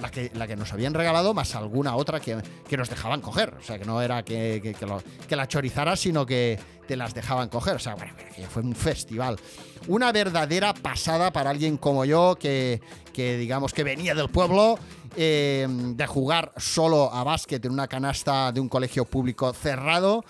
la 0.00 0.10
que, 0.10 0.30
la 0.34 0.46
que 0.46 0.56
nos 0.56 0.72
habían 0.72 0.94
regalado, 0.94 1.34
más 1.34 1.54
alguna 1.54 1.96
otra 1.96 2.20
que, 2.20 2.38
que 2.68 2.76
nos 2.76 2.88
dejaban 2.88 3.20
coger. 3.20 3.54
O 3.60 3.62
sea, 3.62 3.78
que 3.78 3.84
no 3.84 4.00
era 4.00 4.24
que, 4.24 4.74
que- 5.28 5.36
la 5.36 5.48
chorizara, 5.48 5.96
sino 5.96 6.24
que 6.24 6.58
te 6.86 6.96
las 6.96 7.14
dejaban 7.14 7.48
coger. 7.48 7.76
O 7.76 7.78
sea, 7.78 7.94
bueno, 7.94 8.12
fue 8.50 8.62
un 8.62 8.74
festival. 8.74 9.38
Una 9.88 10.12
verdadera 10.12 10.72
pasada 10.74 11.32
para 11.32 11.50
alguien 11.50 11.76
como 11.78 12.04
yo, 12.04 12.36
que, 12.40 12.80
que 13.12 13.36
digamos 13.36 13.72
que 13.72 13.82
venía 13.84 14.14
del 14.14 14.28
pueblo, 14.28 14.78
eh, 15.16 15.66
de 15.68 16.06
jugar 16.06 16.52
solo 16.56 17.12
a 17.12 17.24
básquet 17.24 17.64
en 17.64 17.72
una 17.72 17.88
canasta 17.88 18.52
de 18.52 18.60
un 18.60 18.68
colegio 18.68 19.04
público 19.04 19.52
cerrado. 19.52 20.24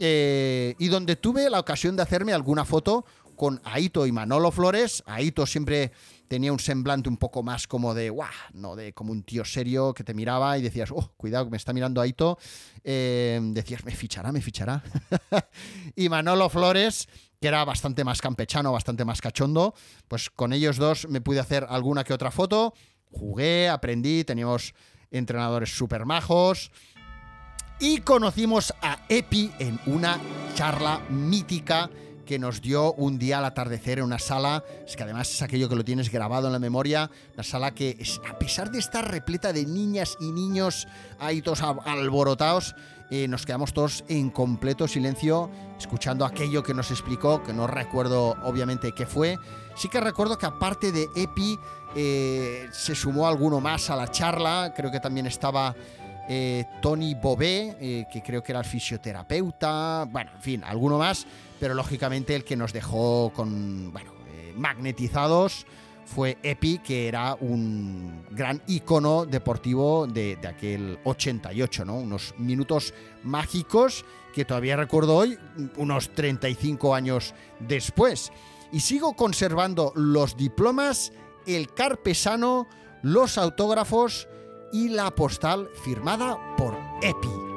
Eh, 0.00 0.74
y 0.78 0.88
donde 0.88 1.16
tuve 1.16 1.48
la 1.50 1.60
ocasión 1.60 1.96
de 1.96 2.02
hacerme 2.02 2.32
alguna 2.32 2.64
foto 2.64 3.04
con 3.38 3.60
Aito 3.64 4.04
y 4.04 4.12
Manolo 4.12 4.50
Flores. 4.50 5.02
Aito 5.06 5.46
siempre 5.46 5.92
tenía 6.26 6.52
un 6.52 6.58
semblante 6.58 7.08
un 7.08 7.16
poco 7.16 7.42
más 7.42 7.66
como 7.66 7.94
de, 7.94 8.10
guau, 8.10 8.28
no 8.52 8.76
de 8.76 8.92
como 8.92 9.12
un 9.12 9.22
tío 9.22 9.44
serio 9.44 9.94
que 9.94 10.04
te 10.04 10.12
miraba 10.12 10.58
y 10.58 10.62
decías, 10.62 10.90
oh, 10.90 11.12
cuidado 11.16 11.48
me 11.48 11.56
está 11.56 11.72
mirando 11.72 12.00
Aito. 12.00 12.36
Eh, 12.82 13.40
decías, 13.40 13.84
me 13.84 13.94
fichará, 13.94 14.32
me 14.32 14.42
fichará. 14.42 14.82
y 15.96 16.08
Manolo 16.08 16.48
Flores, 16.48 17.08
que 17.40 17.48
era 17.48 17.64
bastante 17.64 18.04
más 18.04 18.20
campechano, 18.20 18.72
bastante 18.72 19.04
más 19.04 19.20
cachondo, 19.20 19.72
pues 20.08 20.30
con 20.30 20.52
ellos 20.52 20.76
dos 20.76 21.08
me 21.08 21.20
pude 21.20 21.38
hacer 21.38 21.64
alguna 21.68 22.04
que 22.04 22.12
otra 22.12 22.32
foto. 22.32 22.74
Jugué, 23.10 23.68
aprendí, 23.68 24.24
teníamos 24.24 24.74
entrenadores 25.10 25.70
súper 25.76 26.04
majos. 26.04 26.70
Y 27.80 27.98
conocimos 28.00 28.74
a 28.82 28.98
Epi 29.08 29.52
en 29.58 29.78
una 29.86 30.18
charla 30.54 31.00
mítica 31.10 31.88
que 32.26 32.38
nos 32.38 32.60
dio 32.60 32.92
un 32.94 33.18
día 33.18 33.38
al 33.38 33.44
atardecer 33.46 34.00
en 34.00 34.04
una 34.04 34.18
sala, 34.18 34.62
es 34.86 34.96
que 34.96 35.02
además 35.04 35.32
es 35.32 35.40
aquello 35.40 35.68
que 35.68 35.76
lo 35.76 35.84
tienes 35.84 36.10
grabado 36.10 36.48
en 36.48 36.52
la 36.52 36.58
memoria, 36.58 37.10
una 37.34 37.42
sala 37.42 37.70
que 37.70 37.96
a 38.28 38.38
pesar 38.38 38.70
de 38.70 38.80
estar 38.80 39.10
repleta 39.10 39.52
de 39.52 39.64
niñas 39.64 40.16
y 40.20 40.30
niños 40.32 40.86
ahí 41.20 41.40
todos 41.40 41.62
al- 41.62 41.78
alborotados, 41.86 42.74
eh, 43.10 43.26
nos 43.28 43.46
quedamos 43.46 43.72
todos 43.72 44.04
en 44.08 44.28
completo 44.28 44.86
silencio 44.86 45.50
escuchando 45.78 46.26
aquello 46.26 46.62
que 46.62 46.74
nos 46.74 46.90
explicó, 46.90 47.42
que 47.42 47.54
no 47.54 47.66
recuerdo 47.66 48.36
obviamente 48.42 48.92
qué 48.92 49.06
fue. 49.06 49.38
Sí 49.76 49.88
que 49.88 50.00
recuerdo 50.00 50.36
que 50.36 50.44
aparte 50.44 50.92
de 50.92 51.08
Epi 51.16 51.58
eh, 51.96 52.68
se 52.72 52.94
sumó 52.94 53.26
alguno 53.26 53.60
más 53.60 53.88
a 53.88 53.96
la 53.96 54.10
charla, 54.10 54.74
creo 54.76 54.90
que 54.90 55.00
también 55.00 55.26
estaba 55.26 55.74
eh, 56.28 56.66
Tony 56.82 57.14
Bobé, 57.14 57.76
eh, 57.80 58.06
que 58.12 58.22
creo 58.22 58.42
que 58.42 58.52
era 58.52 58.60
el 58.60 58.66
fisioterapeuta, 58.66 60.06
bueno, 60.10 60.30
en 60.34 60.42
fin, 60.42 60.64
alguno 60.64 60.98
más, 60.98 61.26
pero 61.58 61.72
lógicamente 61.74 62.34
el 62.34 62.44
que 62.44 62.54
nos 62.54 62.72
dejó 62.74 63.32
con, 63.34 63.90
bueno, 63.92 64.12
eh, 64.28 64.52
magnetizados 64.54 65.66
fue 66.04 66.36
Epi, 66.42 66.78
que 66.78 67.08
era 67.08 67.34
un 67.40 68.26
gran 68.30 68.62
icono 68.66 69.24
deportivo 69.24 70.06
de, 70.06 70.36
de 70.36 70.48
aquel 70.48 70.98
88, 71.04 71.84
¿no? 71.84 71.96
Unos 71.96 72.34
minutos 72.38 72.92
mágicos 73.22 74.04
que 74.34 74.44
todavía 74.44 74.76
recuerdo 74.76 75.16
hoy, 75.16 75.38
unos 75.76 76.10
35 76.10 76.94
años 76.94 77.34
después. 77.60 78.32
Y 78.70 78.80
sigo 78.80 79.14
conservando 79.14 79.92
los 79.96 80.36
diplomas, 80.36 81.12
el 81.46 81.72
carpesano, 81.72 82.68
los 83.02 83.38
autógrafos 83.38 84.28
y 84.72 84.88
la 84.88 85.10
postal 85.10 85.70
firmada 85.82 86.38
por 86.56 86.76
Epi. 87.02 87.48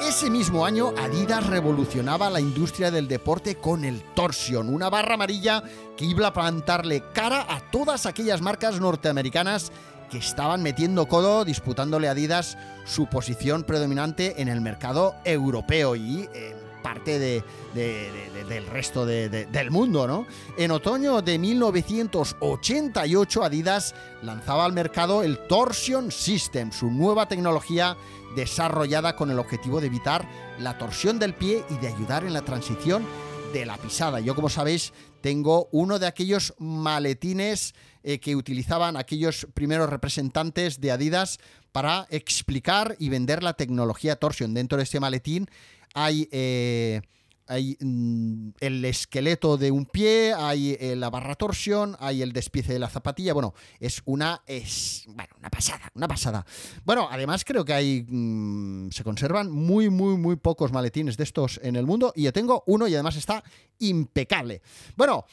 Ese 0.00 0.28
mismo 0.30 0.66
año, 0.66 0.92
Adidas 0.98 1.46
revolucionaba 1.46 2.28
la 2.28 2.40
industria 2.40 2.90
del 2.90 3.08
deporte 3.08 3.56
con 3.56 3.84
el 3.84 4.02
Torsion, 4.14 4.68
una 4.68 4.90
barra 4.90 5.14
amarilla 5.14 5.62
que 5.96 6.04
iba 6.04 6.28
a 6.28 6.32
plantarle 6.32 7.02
cara 7.12 7.46
a 7.48 7.60
todas 7.70 8.04
aquellas 8.04 8.42
marcas 8.42 8.78
norteamericanas 8.78 9.72
que 10.10 10.18
estaban 10.18 10.62
metiendo 10.62 11.06
codo 11.06 11.44
disputándole 11.44 12.08
a 12.08 12.12
Adidas 12.12 12.58
su 12.84 13.06
posición 13.06 13.64
predominante 13.64 14.40
en 14.40 14.48
el 14.48 14.60
mercado 14.60 15.16
europeo 15.24 15.96
y 15.96 16.28
en 16.34 16.55
parte 16.86 17.18
de- 17.18 17.42
de- 17.74 18.12
de- 18.12 18.30
de- 18.32 18.44
del 18.44 18.66
resto 18.68 19.04
de- 19.04 19.28
de- 19.28 19.46
del 19.46 19.72
mundo, 19.72 20.06
¿no? 20.06 20.24
En 20.56 20.70
otoño 20.70 21.20
de 21.20 21.36
1988, 21.36 23.42
Adidas 23.42 23.92
lanzaba 24.22 24.64
al 24.64 24.72
mercado 24.72 25.24
el 25.24 25.36
Torsion 25.48 26.12
System, 26.12 26.70
su 26.70 26.88
nueva 26.88 27.26
tecnología 27.26 27.96
desarrollada 28.36 29.16
con 29.16 29.32
el 29.32 29.40
objetivo 29.40 29.80
de 29.80 29.88
evitar 29.88 30.28
la 30.60 30.78
torsión 30.78 31.18
del 31.18 31.34
pie 31.34 31.64
y 31.70 31.74
de 31.78 31.88
ayudar 31.88 32.22
en 32.24 32.34
la 32.34 32.42
transición 32.42 33.04
de 33.52 33.66
la 33.66 33.78
pisada. 33.78 34.20
Yo, 34.20 34.36
como 34.36 34.48
sabéis, 34.48 34.92
tengo 35.22 35.68
uno 35.72 35.98
de 35.98 36.06
aquellos 36.06 36.54
maletines 36.58 37.74
eh, 38.04 38.20
que 38.20 38.36
utilizaban 38.36 38.96
aquellos 38.96 39.48
primeros 39.54 39.90
representantes 39.90 40.80
de 40.80 40.92
Adidas 40.92 41.38
para 41.72 42.06
explicar 42.10 42.94
y 43.00 43.08
vender 43.08 43.42
la 43.42 43.54
tecnología 43.54 44.14
Torsion. 44.16 44.54
Dentro 44.54 44.78
de 44.78 44.84
este 44.84 45.00
maletín 45.00 45.48
hay... 45.96 46.28
eh, 46.30 47.00
hay 47.48 47.76
mm, 47.80 48.50
el 48.60 48.84
esqueleto 48.84 49.56
de 49.56 49.70
un 49.70 49.86
pie, 49.86 50.34
hay 50.34 50.76
eh, 50.80 50.96
la 50.96 51.10
barra 51.10 51.34
torsión, 51.34 51.96
hay 52.00 52.22
el 52.22 52.32
despiece 52.32 52.72
de 52.72 52.78
la 52.78 52.88
zapatilla. 52.88 53.32
Bueno, 53.34 53.54
es 53.78 54.02
una 54.04 54.42
es 54.46 55.04
bueno, 55.06 55.34
una 55.38 55.50
pasada, 55.50 55.90
una 55.94 56.08
pasada. 56.08 56.44
Bueno, 56.84 57.08
además 57.10 57.44
creo 57.44 57.64
que 57.64 57.72
hay 57.72 58.04
mm, 58.08 58.90
se 58.90 59.04
conservan 59.04 59.50
muy 59.50 59.90
muy 59.90 60.16
muy 60.16 60.36
pocos 60.36 60.72
maletines 60.72 61.16
de 61.16 61.24
estos 61.24 61.60
en 61.62 61.76
el 61.76 61.86
mundo 61.86 62.12
y 62.16 62.24
yo 62.24 62.32
tengo 62.32 62.64
uno 62.66 62.88
y 62.88 62.94
además 62.94 63.16
está 63.16 63.42
impecable. 63.78 64.62
Bueno, 64.96 65.24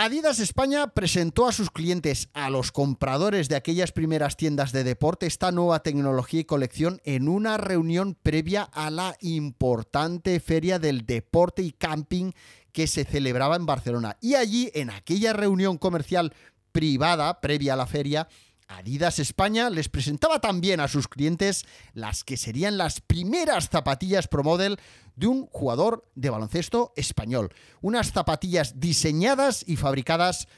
Adidas 0.00 0.38
España 0.38 0.86
presentó 0.94 1.48
a 1.48 1.52
sus 1.52 1.72
clientes, 1.72 2.28
a 2.32 2.50
los 2.50 2.70
compradores 2.70 3.48
de 3.48 3.56
aquellas 3.56 3.90
primeras 3.90 4.36
tiendas 4.36 4.70
de 4.70 4.84
deporte, 4.84 5.26
esta 5.26 5.50
nueva 5.50 5.82
tecnología 5.82 6.38
y 6.38 6.44
colección 6.44 7.00
en 7.02 7.28
una 7.28 7.56
reunión 7.56 8.14
previa 8.14 8.62
a 8.62 8.90
la 8.90 9.16
importante 9.20 10.38
feria 10.38 10.78
del 10.78 11.04
deporte 11.04 11.62
y 11.62 11.72
camping 11.72 12.30
que 12.70 12.86
se 12.86 13.04
celebraba 13.04 13.56
en 13.56 13.66
Barcelona. 13.66 14.16
Y 14.20 14.36
allí, 14.36 14.70
en 14.72 14.90
aquella 14.90 15.32
reunión 15.32 15.78
comercial 15.78 16.32
privada 16.70 17.40
previa 17.40 17.72
a 17.72 17.76
la 17.76 17.88
feria, 17.88 18.28
Adidas 18.68 19.18
España 19.18 19.70
les 19.70 19.88
presentaba 19.88 20.40
también 20.40 20.78
a 20.80 20.88
sus 20.88 21.08
clientes 21.08 21.64
las 21.94 22.22
que 22.22 22.36
serían 22.36 22.76
las 22.76 23.00
primeras 23.00 23.70
zapatillas 23.70 24.28
Pro 24.28 24.44
Model 24.44 24.78
de 25.16 25.26
un 25.26 25.46
jugador 25.46 26.08
de 26.14 26.30
baloncesto 26.30 26.92
español. 26.94 27.52
Unas 27.80 28.12
zapatillas 28.12 28.78
diseñadas 28.78 29.64
y 29.66 29.76
fabricadas 29.76 30.48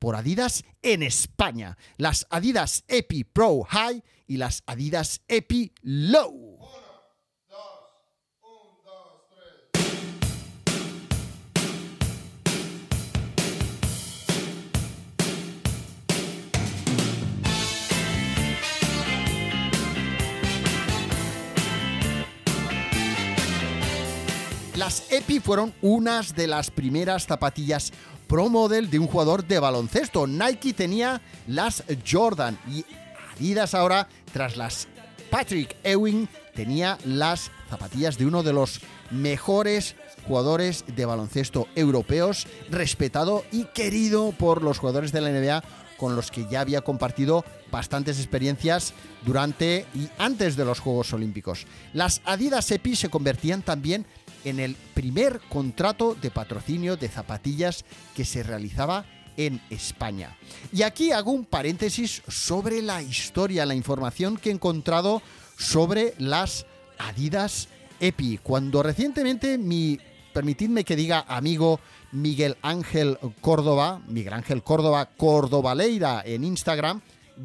por 0.00 0.16
Adidas 0.16 0.64
en 0.82 1.02
España. 1.02 1.78
Las 1.96 2.26
Adidas 2.30 2.84
Epi 2.88 3.22
Pro 3.22 3.62
High 3.62 4.02
y 4.26 4.36
las 4.36 4.62
Adidas 4.66 5.22
Epi 5.28 5.72
Low. 5.82 6.49
Las 24.80 25.12
Epi 25.12 25.40
fueron 25.40 25.74
unas 25.82 26.34
de 26.34 26.46
las 26.46 26.70
primeras 26.70 27.26
zapatillas 27.26 27.92
pro 28.26 28.48
model 28.48 28.88
de 28.88 28.98
un 28.98 29.08
jugador 29.08 29.46
de 29.46 29.58
baloncesto. 29.58 30.26
Nike 30.26 30.72
tenía 30.72 31.20
las 31.46 31.84
Jordan 32.10 32.58
y 32.66 32.86
Adidas 33.36 33.74
ahora, 33.74 34.08
tras 34.32 34.56
las 34.56 34.88
Patrick 35.30 35.76
Ewing, 35.84 36.30
tenía 36.54 36.96
las 37.04 37.50
zapatillas 37.68 38.16
de 38.16 38.24
uno 38.24 38.42
de 38.42 38.54
los 38.54 38.80
mejores 39.10 39.96
jugadores 40.26 40.86
de 40.96 41.04
baloncesto 41.04 41.68
europeos, 41.74 42.46
respetado 42.70 43.44
y 43.52 43.64
querido 43.74 44.32
por 44.32 44.62
los 44.62 44.78
jugadores 44.78 45.12
de 45.12 45.20
la 45.20 45.28
NBA 45.28 45.62
con 45.98 46.16
los 46.16 46.30
que 46.30 46.46
ya 46.50 46.62
había 46.62 46.80
compartido 46.80 47.44
bastantes 47.70 48.18
experiencias 48.18 48.94
durante 49.26 49.84
y 49.94 50.08
antes 50.16 50.56
de 50.56 50.64
los 50.64 50.80
Juegos 50.80 51.12
Olímpicos. 51.12 51.66
Las 51.92 52.22
Adidas 52.24 52.70
EPI 52.70 52.96
se 52.96 53.10
convertían 53.10 53.60
también 53.60 54.06
en 54.44 54.60
el 54.60 54.74
primer 54.94 55.40
contrato 55.48 56.14
de 56.14 56.30
patrocinio 56.30 56.96
de 56.96 57.08
zapatillas 57.08 57.84
que 58.14 58.24
se 58.24 58.42
realizaba 58.42 59.04
en 59.36 59.60
España. 59.70 60.36
Y 60.72 60.82
aquí 60.82 61.12
hago 61.12 61.32
un 61.32 61.44
paréntesis 61.44 62.22
sobre 62.28 62.82
la 62.82 63.02
historia, 63.02 63.66
la 63.66 63.74
información 63.74 64.36
que 64.36 64.50
he 64.50 64.52
encontrado 64.52 65.22
sobre 65.56 66.14
las 66.18 66.66
Adidas 66.98 67.68
EPI. 68.00 68.38
Cuando 68.42 68.82
recientemente 68.82 69.56
mi, 69.56 69.98
permitidme 70.32 70.84
que 70.84 70.96
diga 70.96 71.24
amigo 71.28 71.80
Miguel 72.12 72.56
Ángel 72.62 73.18
Córdoba, 73.40 74.02
Miguel 74.06 74.34
Ángel 74.34 74.62
Córdoba 74.62 75.08
Cordobaleira 75.16 76.22
en 76.24 76.44
Instagram, 76.44 77.00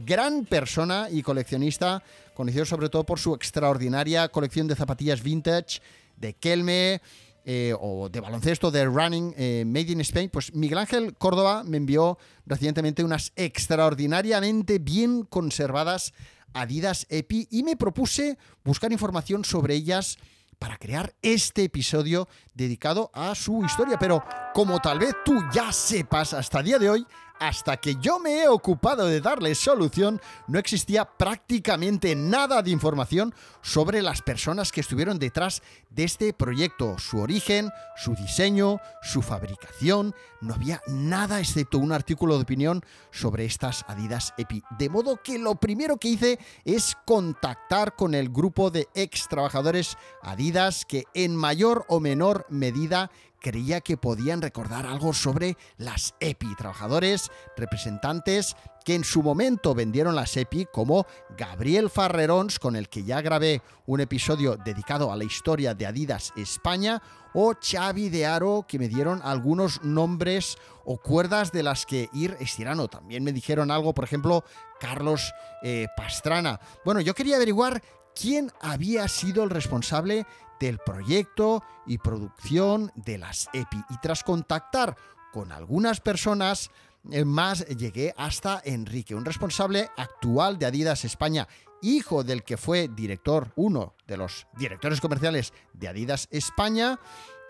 gran 0.05 0.45
persona 0.45 1.07
y 1.09 1.21
coleccionista, 1.21 2.03
conocido 2.33 2.65
sobre 2.65 2.89
todo 2.89 3.05
por 3.05 3.19
su 3.19 3.33
extraordinaria 3.33 4.27
colección 4.27 4.67
de 4.67 4.75
zapatillas 4.75 5.23
vintage 5.23 5.81
de 6.17 6.35
Kelme, 6.35 7.01
eh, 7.47 7.75
o 7.79 8.09
de 8.09 8.19
baloncesto, 8.19 8.71
de 8.71 8.85
running, 8.85 9.33
eh, 9.37 9.63
made 9.67 9.91
in 9.91 10.01
Spain, 10.01 10.29
pues 10.31 10.53
Miguel 10.55 10.79
Ángel 10.79 11.15
Córdoba 11.15 11.63
me 11.63 11.77
envió 11.77 12.17
recientemente 12.47 13.03
unas 13.03 13.33
extraordinariamente 13.35 14.79
bien 14.79 15.23
conservadas 15.23 16.13
Adidas 16.55 17.05
EPI 17.09 17.47
y 17.51 17.63
me 17.63 17.75
propuse 17.75 18.37
buscar 18.63 18.91
información 18.91 19.43
sobre 19.45 19.75
ellas 19.75 20.17
para 20.57 20.77
crear 20.77 21.13
este 21.21 21.65
episodio 21.65 22.27
dedicado 22.53 23.11
a 23.13 23.35
su 23.35 23.63
historia. 23.63 23.99
Pero 23.99 24.23
como 24.53 24.79
tal 24.79 24.99
vez 24.99 25.13
tú 25.25 25.35
ya 25.53 25.71
sepas 25.71 26.33
hasta 26.33 26.59
el 26.59 26.65
día 26.65 26.79
de 26.79 26.89
hoy, 26.89 27.05
hasta 27.39 27.77
que 27.77 27.95
yo 27.95 28.19
me 28.19 28.43
he 28.43 28.47
ocupado 28.47 29.07
de 29.07 29.21
darle 29.21 29.55
solución, 29.55 30.21
no 30.47 30.59
existía 30.59 31.05
prácticamente 31.05 32.15
nada 32.15 32.61
de 32.61 32.71
información 32.71 33.33
sobre 33.61 34.01
las 34.01 34.21
personas 34.21 34.71
que 34.71 34.81
estuvieron 34.81 35.19
detrás 35.19 35.61
de 35.89 36.03
este 36.03 36.33
proyecto, 36.33 36.97
su 36.99 37.19
origen, 37.19 37.69
su 37.97 38.15
diseño, 38.15 38.79
su 39.01 39.21
fabricación. 39.21 40.13
No 40.41 40.53
había 40.53 40.81
nada 40.87 41.39
excepto 41.39 41.79
un 41.79 41.91
artículo 41.91 42.35
de 42.35 42.43
opinión 42.43 42.83
sobre 43.11 43.45
estas 43.45 43.85
Adidas 43.87 44.33
EPI. 44.37 44.63
De 44.77 44.89
modo 44.89 45.21
que 45.23 45.39
lo 45.39 45.55
primero 45.55 45.97
que 45.97 46.09
hice 46.09 46.39
es 46.63 46.95
contactar 47.05 47.95
con 47.95 48.13
el 48.13 48.29
grupo 48.29 48.71
de 48.71 48.87
ex 48.93 49.27
trabajadores 49.27 49.97
Adidas 50.21 50.85
que 50.85 51.05
en 51.13 51.35
mayor 51.35 51.85
o 51.87 51.99
menor 51.99 52.45
medida 52.49 53.09
creía 53.45 53.79
que 53.79 53.95
podían 53.95 54.41
recordar 54.41 54.87
algo 54.87 55.13
sobre 55.13 55.55
las 55.77 56.15
EPI, 56.19 56.55
trabajadores, 56.55 57.29
representantes 57.55 58.55
que 58.83 58.95
en 58.95 59.03
su 59.03 59.21
momento 59.21 59.75
vendieron 59.75 60.15
las 60.15 60.35
EPI, 60.35 60.65
como 60.73 61.05
Gabriel 61.37 61.91
Farrerons, 61.91 62.57
con 62.57 62.75
el 62.75 62.89
que 62.89 63.03
ya 63.03 63.21
grabé 63.21 63.61
un 63.85 63.99
episodio 63.99 64.57
dedicado 64.57 65.11
a 65.11 65.15
la 65.15 65.25
historia 65.25 65.75
de 65.75 65.85
Adidas 65.85 66.33
España, 66.35 67.03
o 67.35 67.53
Xavi 67.61 68.09
de 68.09 68.25
Aro, 68.25 68.65
que 68.67 68.79
me 68.79 68.87
dieron 68.87 69.21
algunos 69.23 69.83
nombres 69.83 70.57
o 70.83 70.97
cuerdas 70.97 71.51
de 71.51 71.61
las 71.61 71.85
que 71.85 72.09
ir 72.13 72.35
estirando. 72.39 72.87
También 72.87 73.23
me 73.23 73.31
dijeron 73.31 73.69
algo, 73.69 73.93
por 73.93 74.05
ejemplo, 74.05 74.43
Carlos 74.79 75.35
eh, 75.61 75.85
Pastrana. 75.95 76.59
Bueno, 76.83 76.99
yo 76.99 77.13
quería 77.13 77.35
averiguar 77.35 77.83
quién 78.15 78.51
había 78.61 79.07
sido 79.07 79.43
el 79.43 79.51
responsable 79.51 80.25
del 80.59 80.79
proyecto 80.79 81.63
y 81.85 81.97
producción 81.97 82.91
de 82.95 83.17
las 83.17 83.49
EPI. 83.53 83.83
Y 83.89 83.97
tras 84.01 84.23
contactar 84.23 84.95
con 85.31 85.51
algunas 85.51 85.99
personas, 85.99 86.71
eh, 87.11 87.25
más 87.25 87.65
llegué 87.67 88.13
hasta 88.17 88.61
Enrique, 88.63 89.15
un 89.15 89.25
responsable 89.25 89.89
actual 89.97 90.57
de 90.57 90.65
Adidas 90.65 91.05
España, 91.05 91.47
hijo 91.81 92.23
del 92.23 92.43
que 92.43 92.57
fue 92.57 92.87
director, 92.87 93.51
uno 93.55 93.93
de 94.07 94.17
los 94.17 94.47
directores 94.57 95.01
comerciales 95.01 95.53
de 95.73 95.87
Adidas 95.87 96.27
España, 96.31 96.99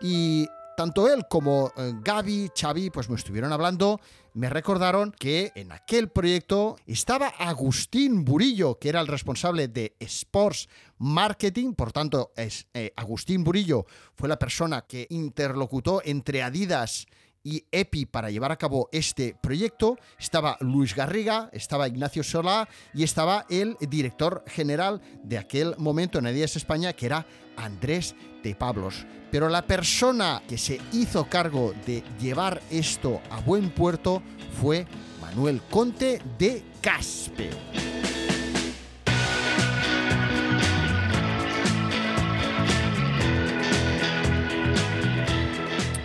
y 0.02 0.48
tanto 0.76 1.12
él 1.12 1.26
como 1.30 1.72
eh, 1.78 1.94
Gaby, 2.04 2.52
Xavi, 2.56 2.90
pues 2.90 3.10
me 3.10 3.16
estuvieron 3.16 3.52
hablando, 3.52 4.00
me 4.34 4.50
recordaron 4.50 5.12
que 5.12 5.52
en 5.56 5.72
aquel 5.72 6.10
proyecto 6.10 6.78
estaba 6.86 7.28
Agustín 7.28 8.26
Burillo, 8.26 8.78
que 8.80 8.90
era 8.90 9.02
el 9.02 9.08
responsable 9.08 9.68
de 9.68 9.96
Sports 10.00 10.68
Marketing, 10.98 11.74
por 11.74 11.92
tanto, 11.92 12.32
es, 12.36 12.68
eh, 12.74 12.94
Agustín 12.96 13.44
Burillo 13.44 13.86
fue 14.14 14.30
la 14.30 14.40
persona 14.40 14.82
que 14.82 15.08
interlocutó 15.10 16.02
entre 16.04 16.44
Adidas 16.44 17.06
y 17.06 17.16
EPI 17.72 18.06
para 18.06 18.30
llevar 18.32 18.52
a 18.52 18.58
cabo 18.58 18.90
este 18.92 19.36
proyecto. 19.40 19.98
Estaba 20.20 20.58
Luis 20.60 20.96
Garriga, 20.96 21.50
estaba 21.54 21.88
Ignacio 21.88 22.24
Solá 22.24 22.68
y 22.94 23.04
estaba 23.04 23.46
el 23.50 23.78
director 23.80 24.44
general 24.48 25.02
de 25.24 25.38
aquel 25.38 25.76
momento 25.78 26.20
en 26.20 26.28
Adidas 26.28 26.56
España, 26.56 26.94
que 26.94 27.06
era 27.06 27.26
Andrés 27.58 28.16
de 28.44 28.56
Pablos. 28.56 29.06
Pero 29.32 29.50
la 29.50 29.66
persona 29.66 30.42
que 30.48 30.58
se 30.58 30.80
hizo 30.94 31.30
cargo 31.30 31.74
de 31.86 32.04
llevar 32.20 32.62
esto 32.70 33.22
a 33.30 33.42
buen 33.42 33.70
puerto 33.70 34.22
fue 34.62 34.86
Manuel 35.22 35.62
Conte 35.70 36.22
de 36.38 36.64
Caspe. 36.82 37.50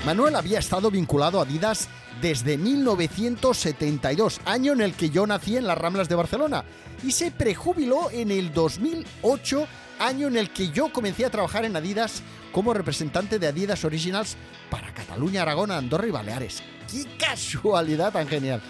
Manuel 0.05 0.35
había 0.35 0.59
estado 0.59 0.91
vinculado 0.91 1.39
a 1.39 1.43
Adidas 1.43 1.89
desde 2.23 2.57
1972, 2.57 4.41
año 4.47 4.73
en 4.73 4.81
el 4.81 4.95
que 4.95 5.11
yo 5.11 5.27
nací 5.27 5.59
en 5.59 5.67
las 5.67 5.77
Ramblas 5.77 6.09
de 6.09 6.15
Barcelona, 6.15 6.65
y 7.05 7.13
se 7.13 7.31
prejubiló 7.31 8.11
en 8.11 8.31
el 8.31 8.53
2008, 8.53 9.67
año 9.99 10.29
en 10.29 10.39
el 10.39 10.51
que 10.51 10.71
yo 10.71 10.91
comencé 10.91 11.27
a 11.27 11.31
trabajar 11.31 11.67
en 11.67 11.77
Adidas 11.77 12.23
como 12.51 12.73
representante 12.73 13.39
de 13.39 13.49
Adidas 13.49 13.85
Originals 13.85 14.37
para 14.71 14.93
Cataluña, 14.95 15.43
Aragón, 15.43 15.71
Andorra 15.71 16.07
y 16.07 16.11
Baleares. 16.11 16.63
¡Qué 16.91 17.05
casualidad 17.19 18.13
tan 18.13 18.27
genial! 18.27 18.63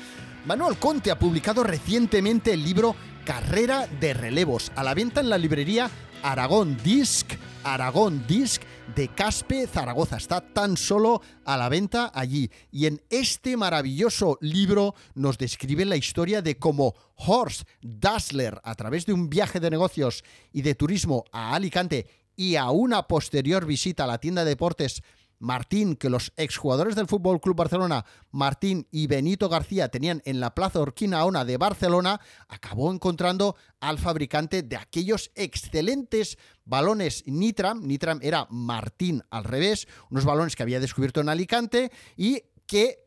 Manuel 0.47 0.79
Conte 0.79 1.13
ha 1.13 1.19
publicado 1.19 1.63
recientemente 1.63 2.53
el 2.53 2.65
libro 2.65 2.97
Carrera 3.25 3.87
de 4.01 4.15
Relevos, 4.15 4.73
a 4.75 4.83
la 4.83 4.95
venta 4.95 5.21
en 5.21 5.31
la 5.31 5.39
librería 5.39 5.91
Aragón 6.23 6.77
Disc, 6.83 7.33
Aragón 7.63 8.27
Disc 8.27 8.63
de 9.01 9.09
Caspe 9.09 9.67
Zaragoza. 9.67 10.19
Está 10.19 10.43
tan 10.43 10.77
solo 10.77 11.23
a 11.47 11.57
la 11.57 11.71
venta 11.71 12.13
allí. 12.13 12.51
Y 12.71 12.85
en 12.85 13.01
este 13.09 13.57
maravilloso 13.57 14.37
libro 14.43 14.95
nos 15.15 15.39
describe 15.39 15.87
la 15.87 15.97
historia 15.97 16.43
de 16.43 16.59
cómo 16.59 16.95
Horst 17.15 17.67
Dassler, 17.81 18.61
a 18.63 18.75
través 18.75 19.07
de 19.07 19.15
un 19.15 19.31
viaje 19.31 19.59
de 19.59 19.71
negocios 19.71 20.23
y 20.53 20.61
de 20.61 20.75
turismo 20.75 21.25
a 21.33 21.55
Alicante 21.55 22.09
y 22.37 22.57
a 22.57 22.69
una 22.69 23.09
posterior 23.09 23.65
visita 23.65 24.05
a 24.05 24.07
la 24.07 24.19
tienda 24.19 24.45
de 24.45 24.51
deportes 24.51 25.03
Martín, 25.41 25.97
que 25.97 26.11
los 26.11 26.33
exjugadores 26.37 26.95
del 26.95 27.07
Fútbol 27.07 27.41
Club 27.41 27.57
Barcelona, 27.57 28.05
Martín 28.31 28.87
y 28.91 29.07
Benito 29.07 29.49
García, 29.49 29.89
tenían 29.89 30.21
en 30.27 30.39
la 30.39 30.55
Plaza 30.55 30.81
Orquinaona 30.81 31.47
de 31.47 31.57
Barcelona, 31.57 32.21
acabó 32.47 32.93
encontrando 32.93 33.57
al 33.81 33.99
fabricante 33.99 34.63
de 34.63 34.77
aquellos 34.77 35.31
excelentes 35.35 36.37
balones 36.71 37.25
Nitram. 37.27 37.83
Nitram 37.83 38.21
era 38.23 38.47
Martín 38.49 39.23
al 39.29 39.45
revés, 39.45 39.89
unos 40.09 40.25
balones 40.25 40.57
que 40.57 40.63
había 40.63 40.81
descubierto 40.81 41.21
en 41.21 41.29
Alicante 41.29 41.91
y 42.17 42.45
que 42.67 43.01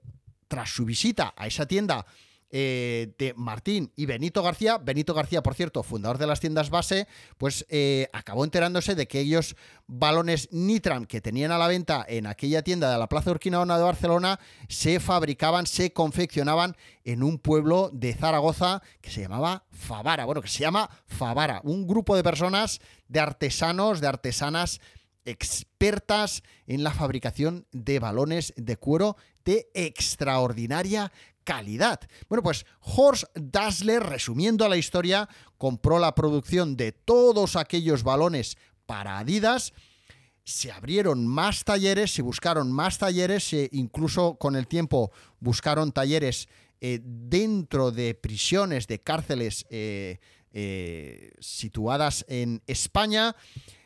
tras 0.48 0.70
su 0.70 0.86
visita 0.86 1.34
a 1.36 1.48
esa 1.48 1.66
tienda 1.66 2.06
eh, 2.56 3.16
de 3.18 3.34
Martín 3.36 3.92
y 3.96 4.06
Benito 4.06 4.44
García. 4.44 4.78
Benito 4.78 5.16
García, 5.16 5.42
por 5.42 5.56
cierto, 5.56 5.82
fundador 5.82 6.20
de 6.20 6.28
las 6.28 6.40
tiendas 6.40 6.70
base, 6.70 7.08
pues 7.40 7.66
eh, 7.68 8.10
acabó 8.14 8.44
enterándose 8.44 8.94
de 8.94 9.08
que 9.08 9.22
aquellos 9.22 9.56
balones 9.88 10.50
Nitram 10.52 11.06
que 11.06 11.20
tenían 11.20 11.52
a 11.52 11.58
la 11.58 11.68
venta 11.68 12.06
en 12.08 12.28
aquella 12.28 12.62
tienda 12.62 12.92
de 12.92 13.00
la 13.00 13.10
Plaza 13.10 13.32
Urquinaona 13.32 13.78
de 13.78 13.84
Barcelona 13.84 14.40
se 14.70 15.00
fabricaban, 15.00 15.66
se 15.66 15.94
confeccionaban 15.94 16.76
en 17.04 17.24
un 17.24 17.40
pueblo 17.40 17.90
de 17.92 18.14
Zaragoza 18.14 18.84
que 19.02 19.10
se 19.10 19.22
llamaba 19.22 19.66
Favara. 19.72 20.26
Bueno, 20.26 20.44
que 20.44 20.48
se 20.48 20.60
llama 20.60 20.92
Favara, 21.08 21.60
un 21.64 21.88
grupo 21.88 22.16
de 22.16 22.22
personas, 22.22 22.82
de 23.08 23.20
artesanos, 23.20 24.00
de 24.00 24.08
artesanas 24.08 24.80
expertas 25.26 26.44
en 26.68 26.84
la 26.84 26.92
fabricación 26.92 27.66
de 27.72 27.98
balones 27.98 28.54
de 28.58 28.78
cuero 28.78 29.16
de 29.46 29.70
extraordinaria 29.74 31.12
calidad. 31.44 32.00
Bueno, 32.30 32.44
pues 32.44 32.66
Horst 32.80 33.26
Dassler, 33.36 34.04
resumiendo 34.04 34.68
la 34.68 34.78
historia, 34.78 35.28
compró 35.58 36.00
la 36.00 36.16
producción 36.16 36.76
de 36.76 36.92
todos 36.92 37.56
aquellos 37.56 38.04
balones 38.04 38.58
para 38.86 39.20
Adidas. 39.20 39.74
Se 40.44 40.72
abrieron 40.72 41.26
más 41.26 41.64
talleres, 41.64 42.14
se 42.14 42.22
buscaron 42.22 42.72
más 42.72 42.98
talleres, 42.98 43.54
incluso 43.72 44.36
con 44.36 44.56
el 44.56 44.68
tiempo 44.68 45.12
buscaron 45.40 45.92
talleres 45.92 46.50
eh, 46.86 47.00
dentro 47.02 47.92
de 47.92 48.14
prisiones, 48.14 48.88
de 48.88 49.00
cárceles 49.00 49.66
eh, 49.70 50.20
eh, 50.52 51.32
situadas 51.40 52.26
en 52.28 52.62
España. 52.68 53.38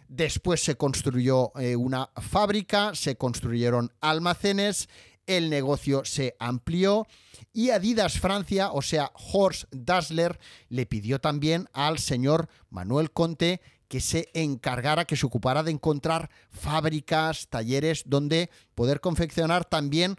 Después 0.07 0.63
se 0.63 0.77
construyó 0.77 1.51
una 1.77 2.09
fábrica, 2.15 2.95
se 2.95 3.15
construyeron 3.15 3.93
almacenes, 4.01 4.89
el 5.27 5.49
negocio 5.49 6.03
se 6.05 6.35
amplió 6.39 7.05
y 7.53 7.69
Adidas 7.69 8.19
Francia, 8.19 8.71
o 8.71 8.81
sea, 8.81 9.11
Horst 9.31 9.65
Dassler, 9.71 10.39
le 10.69 10.85
pidió 10.85 11.19
también 11.19 11.69
al 11.73 11.99
señor 11.99 12.49
Manuel 12.69 13.11
Conte 13.11 13.61
que 13.87 14.01
se 14.01 14.29
encargara, 14.33 15.05
que 15.05 15.15
se 15.15 15.25
ocupara 15.25 15.63
de 15.63 15.71
encontrar 15.71 16.29
fábricas, 16.49 17.47
talleres 17.47 18.03
donde 18.05 18.49
poder 18.75 18.99
confeccionar 18.99 19.65
también 19.65 20.17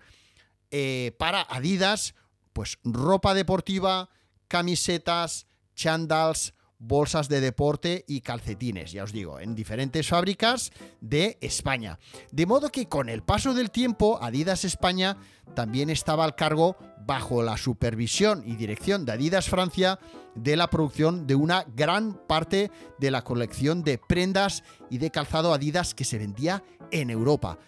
eh, 0.71 1.15
para 1.19 1.43
Adidas, 1.43 2.15
pues 2.53 2.79
ropa 2.85 3.35
deportiva, 3.35 4.11
camisetas, 4.49 5.47
chandals, 5.75 6.55
bolsas 6.79 7.29
de 7.29 7.41
deporte 7.41 8.05
y 8.07 8.21
calcetines, 8.21 8.93
ya 8.93 9.05
os 9.05 9.13
digo, 9.13 9.41
en 9.41 9.55
diferentes 9.55 10.09
fábricas 10.09 10.71
de 11.01 11.39
España. 11.41 11.99
De 12.31 12.47
modo 12.47 12.71
que 12.71 12.87
con 12.87 13.09
el 13.09 13.23
paso 13.23 13.55
del 13.55 13.71
tiempo, 13.71 14.19
Adidas 14.23 14.65
España 14.65 15.17
también 15.55 15.91
estaba 15.91 16.25
al 16.25 16.37
cargo, 16.37 16.77
bajo 17.05 17.43
la 17.43 17.57
supervisión 17.57 18.43
y 18.47 18.57
dirección 18.57 19.05
de 19.05 19.13
Adidas 19.13 19.49
Francia, 19.49 19.99
de 20.35 20.57
la 20.57 20.69
producción 20.71 21.27
de 21.27 21.35
una 21.35 21.65
gran 21.75 22.15
parte 22.27 22.71
de 22.99 23.11
la 23.11 23.25
colección 23.25 23.83
de 23.83 23.99
prendas 23.99 24.63
y 24.91 24.99
de 24.99 25.11
calzado 25.11 25.53
Adidas 25.53 25.95
que 25.95 26.05
se 26.05 26.19
vendía 26.19 26.63
en 26.91 27.11
Europa. 27.11 27.59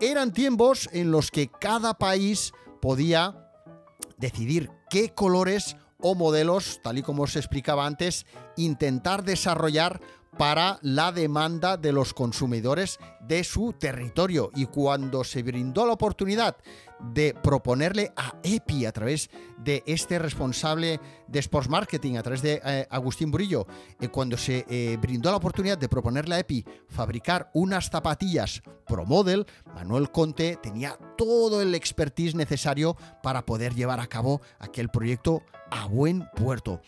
Eran 0.00 0.32
tiempos 0.32 0.88
en 0.92 1.10
los 1.10 1.30
que 1.30 1.48
cada 1.48 1.94
país 1.94 2.52
podía 2.80 3.50
decidir 4.16 4.70
qué 4.90 5.10
colores 5.10 5.76
o 6.06 6.14
modelos, 6.14 6.80
tal 6.82 6.98
y 6.98 7.02
como 7.02 7.22
os 7.22 7.34
explicaba 7.34 7.86
antes, 7.86 8.26
intentar 8.58 9.24
desarrollar 9.24 10.02
para 10.38 10.78
la 10.82 11.12
demanda 11.12 11.76
de 11.76 11.92
los 11.92 12.14
consumidores 12.14 12.98
de 13.20 13.44
su 13.44 13.72
territorio. 13.72 14.50
Y 14.54 14.66
cuando 14.66 15.24
se 15.24 15.42
brindó 15.42 15.86
la 15.86 15.92
oportunidad 15.92 16.56
de 17.00 17.34
proponerle 17.34 18.12
a 18.16 18.34
EPI 18.42 18.86
a 18.86 18.92
través 18.92 19.30
de 19.58 19.82
este 19.86 20.18
responsable 20.18 21.00
de 21.26 21.38
Sports 21.38 21.68
Marketing, 21.68 22.16
a 22.16 22.22
través 22.22 22.42
de 22.42 22.60
eh, 22.64 22.86
Agustín 22.90 23.30
Burillo, 23.30 23.66
eh, 24.00 24.08
cuando 24.08 24.36
se 24.36 24.64
eh, 24.68 24.96
brindó 25.00 25.30
la 25.30 25.36
oportunidad 25.36 25.78
de 25.78 25.88
proponerle 25.88 26.34
a 26.34 26.38
EPI 26.38 26.64
fabricar 26.88 27.50
unas 27.54 27.90
zapatillas 27.90 28.62
Pro 28.86 29.04
Model, 29.04 29.46
Manuel 29.74 30.10
Conte 30.10 30.58
tenía 30.62 30.98
todo 31.16 31.62
el 31.62 31.74
expertise 31.74 32.34
necesario 32.34 32.96
para 33.22 33.44
poder 33.44 33.74
llevar 33.74 34.00
a 34.00 34.06
cabo 34.06 34.40
aquel 34.58 34.88
proyecto 34.88 35.42
a 35.70 35.86
buen 35.86 36.28
puerto. 36.36 36.80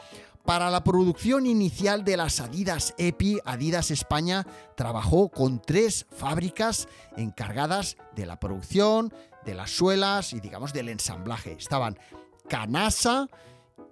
Para 0.46 0.70
la 0.70 0.84
producción 0.84 1.44
inicial 1.44 2.04
de 2.04 2.16
las 2.16 2.38
Adidas 2.38 2.94
EPI, 2.98 3.40
Adidas 3.44 3.90
España 3.90 4.46
trabajó 4.76 5.28
con 5.28 5.60
tres 5.60 6.06
fábricas 6.16 6.86
encargadas 7.16 7.96
de 8.14 8.26
la 8.26 8.38
producción, 8.38 9.12
de 9.44 9.54
las 9.54 9.72
suelas 9.72 10.32
y 10.32 10.38
digamos 10.38 10.72
del 10.72 10.88
ensamblaje. 10.88 11.56
Estaban 11.58 11.98
Canasa, 12.48 13.26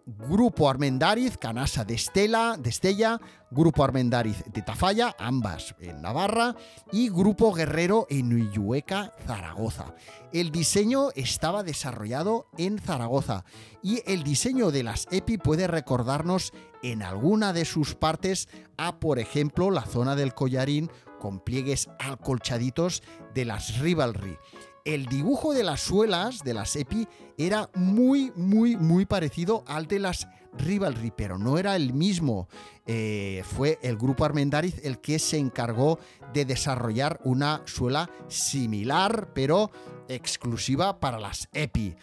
Grupo 0.07 0.69
Armendariz, 0.69 1.39
Canasa 1.39 1.85
de 1.85 1.95
Estela, 1.95 2.57
de 2.59 2.69
Estella, 2.69 3.19
Grupo 3.51 3.85
Armendariz 3.85 4.45
de 4.53 4.61
Tafalla, 4.61 5.17
ambas 5.19 5.75
en 5.81 6.03
Navarra, 6.03 6.55
y 6.93 7.09
Grupo 7.09 7.53
Guerrero 7.53 8.07
en 8.11 8.33
Uyueca, 8.33 9.15
Zaragoza. 9.27 9.95
El 10.33 10.51
diseño 10.51 11.09
estaba 11.15 11.63
desarrollado 11.63 12.49
en 12.59 12.79
Zaragoza 12.79 13.45
y 13.83 14.03
el 14.07 14.25
diseño 14.25 14.71
de 14.71 14.83
las 14.83 15.09
EPI 15.11 15.39
puede 15.39 15.69
recordarnos 15.69 16.53
en 16.83 17.03
alguna 17.03 17.55
de 17.55 17.65
sus 17.65 17.95
partes 17.95 18.49
a, 18.77 19.01
por 19.01 19.19
ejemplo, 19.19 19.71
la 19.71 19.87
zona 19.87 20.17
del 20.17 20.35
collarín 20.35 20.91
con 21.19 21.41
pliegues 21.41 21.89
alcolchaditos 21.99 23.03
de 23.33 23.47
las 23.47 23.79
Rivalry 23.79 24.37
el 24.85 25.07
dibujo 25.07 25.55
de 25.55 25.65
las 25.65 25.81
suelas 25.81 26.45
de 26.45 26.55
las 26.55 26.77
EPI 26.77 27.09
era 27.39 27.71
muy, 27.75 28.33
muy, 28.37 28.77
muy 28.77 29.07
parecido 29.07 29.65
al 29.67 29.87
de 29.87 29.99
las 29.99 30.29
Rivalry, 30.57 31.11
pero 31.11 31.39
no 31.39 31.59
era 31.59 31.75
el 31.75 31.93
mismo. 31.93 32.49
Eh, 32.87 33.43
fue 33.45 33.79
el 33.83 33.97
grupo 33.97 34.25
Armendariz 34.25 34.81
el 34.85 35.01
que 35.01 35.19
se 35.19 35.39
encargó 35.39 35.99
de 36.33 36.45
desarrollar 36.45 37.19
una 37.25 37.63
suela 37.65 38.11
similar, 38.29 39.33
pero 39.35 39.71
exclusiva 40.09 41.01
para 41.01 41.19
las 41.19 41.49
EPI. 41.53 41.97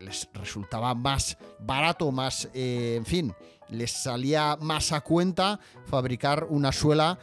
Les 0.00 0.28
resultaba 0.32 0.94
más 0.94 1.36
barato, 1.58 2.10
más, 2.12 2.48
eh, 2.54 2.94
en 2.96 3.04
fin, 3.04 3.34
les 3.68 3.90
salía 3.90 4.56
más 4.60 4.92
a 4.92 5.00
cuenta 5.00 5.60
fabricar 5.86 6.46
una 6.48 6.72
suela 6.72 7.18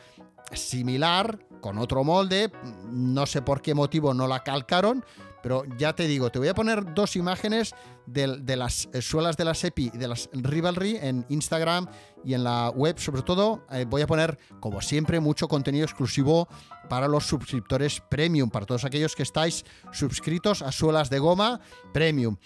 similar, 0.54 1.40
con 1.62 1.78
otro 1.78 2.04
molde, 2.04 2.52
no 2.92 3.26
sé 3.26 3.42
por 3.42 3.62
qué 3.62 3.74
motivo 3.74 4.14
no 4.14 4.28
la 4.28 4.44
calcaron, 4.44 5.04
pero 5.46 5.64
ya 5.78 5.94
te 5.94 6.08
digo, 6.08 6.32
te 6.32 6.40
voy 6.40 6.48
a 6.48 6.56
poner 6.56 6.96
dos 6.96 7.16
imágenes 7.16 7.76
de, 8.08 8.56
las 8.56 8.90
eh, 8.94 9.02
suelas 9.04 9.38
de 9.38 9.46
la 9.46 9.54
SEPI 9.54 9.92
y 9.94 9.98
de 9.98 10.08
las 10.08 10.28
Rivalry 10.34 10.98
en 10.98 11.24
Instagram 11.30 11.88
y 12.24 12.34
en 12.34 12.44
la 12.44 12.72
web, 12.72 12.98
sobre 12.98 13.22
todo. 13.22 13.64
Eh, 13.72 13.86
voy 13.88 14.02
a 14.02 14.08
poner, 14.08 14.40
como 14.60 14.82
siempre, 14.82 15.20
mucho 15.20 15.48
contenido 15.48 15.86
exclusivo 15.86 16.48
para 16.90 17.08
los 17.08 17.28
suscriptores 17.28 18.02
premium, 18.10 18.50
para 18.50 18.66
todos 18.66 18.86
aquellos 18.86 19.16
que 19.16 19.22
estáis 19.22 19.66
suscritos 19.92 20.64
a 20.64 20.72
suelas 20.72 21.12
de 21.12 21.20
goma 21.20 21.62
premium. 21.94 22.38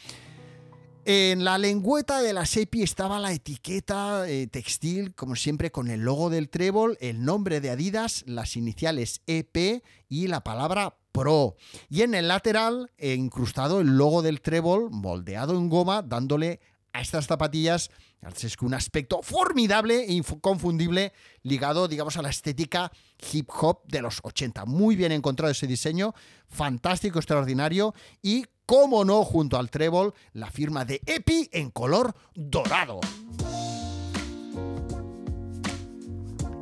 En 1.05 1.43
la 1.43 1.57
lengüeta 1.57 2.21
de 2.21 2.33
la 2.33 2.45
SEPI 2.45 2.83
estaba 2.83 3.19
la 3.19 3.31
etiqueta 3.31 4.29
eh, 4.29 4.47
textil, 4.47 5.15
como 5.15 5.35
siempre, 5.35 5.71
con 5.71 5.89
el 5.89 6.01
logo 6.01 6.29
del 6.29 6.49
trébol, 6.49 6.97
el 7.01 7.23
nombre 7.23 7.61
de 7.61 7.71
Adidas, 7.71 8.23
las 8.27 8.55
iniciales 8.55 9.21
EP 9.25 9.83
y 10.07 10.27
la 10.27 10.43
palabra 10.43 10.97
Pro. 11.11 11.55
Y 11.89 12.01
en 12.01 12.13
el 12.13 12.27
lateral, 12.27 12.91
he 12.97 13.13
incrustado 13.13 13.81
el 13.81 13.97
logo 13.97 14.21
del 14.21 14.41
trébol, 14.41 14.91
moldeado 14.91 15.57
en 15.57 15.69
goma, 15.69 16.03
dándole 16.03 16.59
a 16.93 17.01
estas 17.01 17.27
zapatillas 17.27 17.89
es 18.21 18.57
que 18.57 18.65
un 18.65 18.73
aspecto 18.73 19.21
formidable 19.21 20.03
e 20.03 20.13
inconfundible 20.13 21.13
ligado, 21.43 21.87
digamos, 21.87 22.17
a 22.17 22.21
la 22.21 22.29
estética 22.29 22.91
hip 23.31 23.49
hop 23.49 23.81
de 23.87 24.01
los 24.01 24.19
80. 24.23 24.65
Muy 24.65 24.95
bien 24.95 25.11
encontrado 25.11 25.51
ese 25.51 25.67
diseño, 25.67 26.13
fantástico, 26.47 27.19
extraordinario 27.19 27.93
y 28.21 28.45
como 28.69 29.03
no, 29.03 29.23
junto 29.23 29.57
al 29.57 29.71
trébol, 29.71 30.13
la 30.31 30.51
firma 30.51 30.85
de 30.85 31.01
Epi 31.07 31.49
en 31.53 31.71
color 31.71 32.13
dorado. 32.35 32.99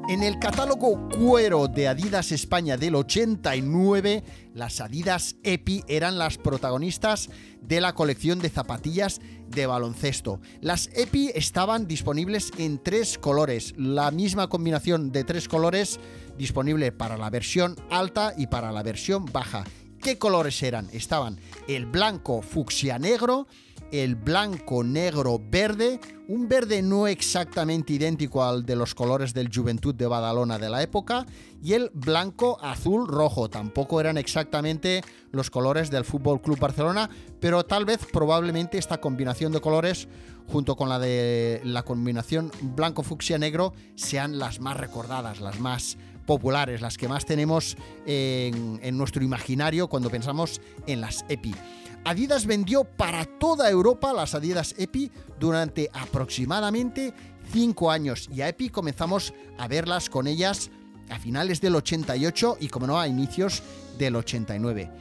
En 0.08 0.24
el 0.24 0.40
catálogo 0.40 1.10
cuero 1.10 1.68
de 1.68 1.90
Adidas 1.90 2.32
España 2.32 2.78
del 2.78 2.96
89, 2.96 4.24
las 4.54 4.80
Adidas 4.80 5.36
Epi 5.44 5.84
eran 5.90 6.18
las 6.18 6.38
protagonistas 6.38 7.30
de 7.62 7.82
la 7.82 7.94
colección 7.94 8.40
de 8.40 8.52
zapatillas 8.52 9.20
de 9.50 9.66
baloncesto. 9.66 10.40
Las 10.62 10.90
Epi 10.94 11.32
estaban 11.36 11.90
disponibles 11.90 12.54
en 12.58 12.82
tres 12.82 13.18
colores, 13.18 13.74
la 13.76 14.12
misma 14.12 14.48
combinación 14.48 15.12
de 15.12 15.26
tres 15.26 15.50
colores 15.50 16.00
disponible 16.38 16.94
para 16.94 17.18
la 17.18 17.30
versión 17.30 17.76
alta 17.90 18.34
y 18.38 18.48
para 18.48 18.72
la 18.72 18.82
versión 18.82 19.26
baja. 19.26 19.66
¿Qué 20.08 20.18
colores 20.18 20.64
eran? 20.64 20.88
Estaban 20.94 21.38
el 21.68 21.86
blanco 21.86 22.42
fucsia 22.42 22.98
negro, 22.98 23.46
el 23.92 24.16
blanco 24.16 24.82
negro 24.82 25.38
verde, 25.38 26.00
un 26.30 26.48
verde 26.48 26.82
no 26.82 27.10
exactamente 27.10 27.92
idéntico 27.92 28.42
al 28.42 28.66
de 28.66 28.78
los 28.78 28.96
colores 28.96 29.34
del 29.34 29.54
Juventud 29.54 29.94
de 29.94 30.08
Badalona 30.08 30.60
de 30.60 30.70
la 30.70 30.82
época, 30.82 31.26
y 31.62 31.74
el 31.74 31.92
blanco 31.94 32.58
azul 32.62 33.06
rojo. 33.06 33.50
Tampoco 33.50 34.00
eran 34.00 34.18
exactamente 34.18 35.02
los 35.32 35.50
colores 35.50 35.92
del 35.92 36.06
Fútbol 36.06 36.42
Club 36.42 36.58
Barcelona, 36.58 37.10
pero 37.42 37.66
tal 37.66 37.84
vez 37.84 38.00
probablemente 38.10 38.78
esta 38.78 39.02
combinación 39.02 39.52
de 39.52 39.60
colores 39.60 40.08
junto 40.48 40.78
con 40.78 40.88
la 40.88 41.00
de 41.00 41.60
la 41.66 41.84
combinación 41.84 42.50
blanco 42.62 43.04
fucsia 43.04 43.38
negro 43.38 43.74
sean 43.96 44.40
las 44.40 44.62
más 44.62 44.78
recordadas, 44.78 45.42
las 45.42 45.60
más 45.60 45.98
populares, 46.28 46.82
las 46.82 46.98
que 46.98 47.08
más 47.08 47.26
tenemos 47.26 47.76
en, 48.06 48.96
nuestro 48.96 49.24
imaginario 49.24 49.88
cuando 49.88 50.12
pensamos 50.12 50.62
en 50.86 51.02
las 51.02 51.26
EPI. 51.30 51.56
Adidas 52.04 52.46
vendió 52.46 52.84
para 52.84 53.26
toda 53.26 53.72
Europa 53.72 54.14
las 54.14 54.36
Adidas 54.36 54.76
EPI 54.78 55.12
durante 55.40 55.90
aproximadamente 55.92 57.14
5 57.52 57.90
años 57.90 58.30
y 58.32 58.42
a 58.42 58.50
EPI 58.50 58.70
comenzamos 58.70 59.34
a 59.58 59.68
verlas 59.68 60.10
con 60.10 60.28
ellas 60.28 60.70
a 61.10 61.18
finales 61.18 61.62
del 61.62 61.76
88 61.76 62.58
y 62.60 62.68
como 62.68 62.86
no 62.86 63.00
a 63.00 63.08
inicios 63.08 63.64
del 63.98 64.16
89. 64.16 64.92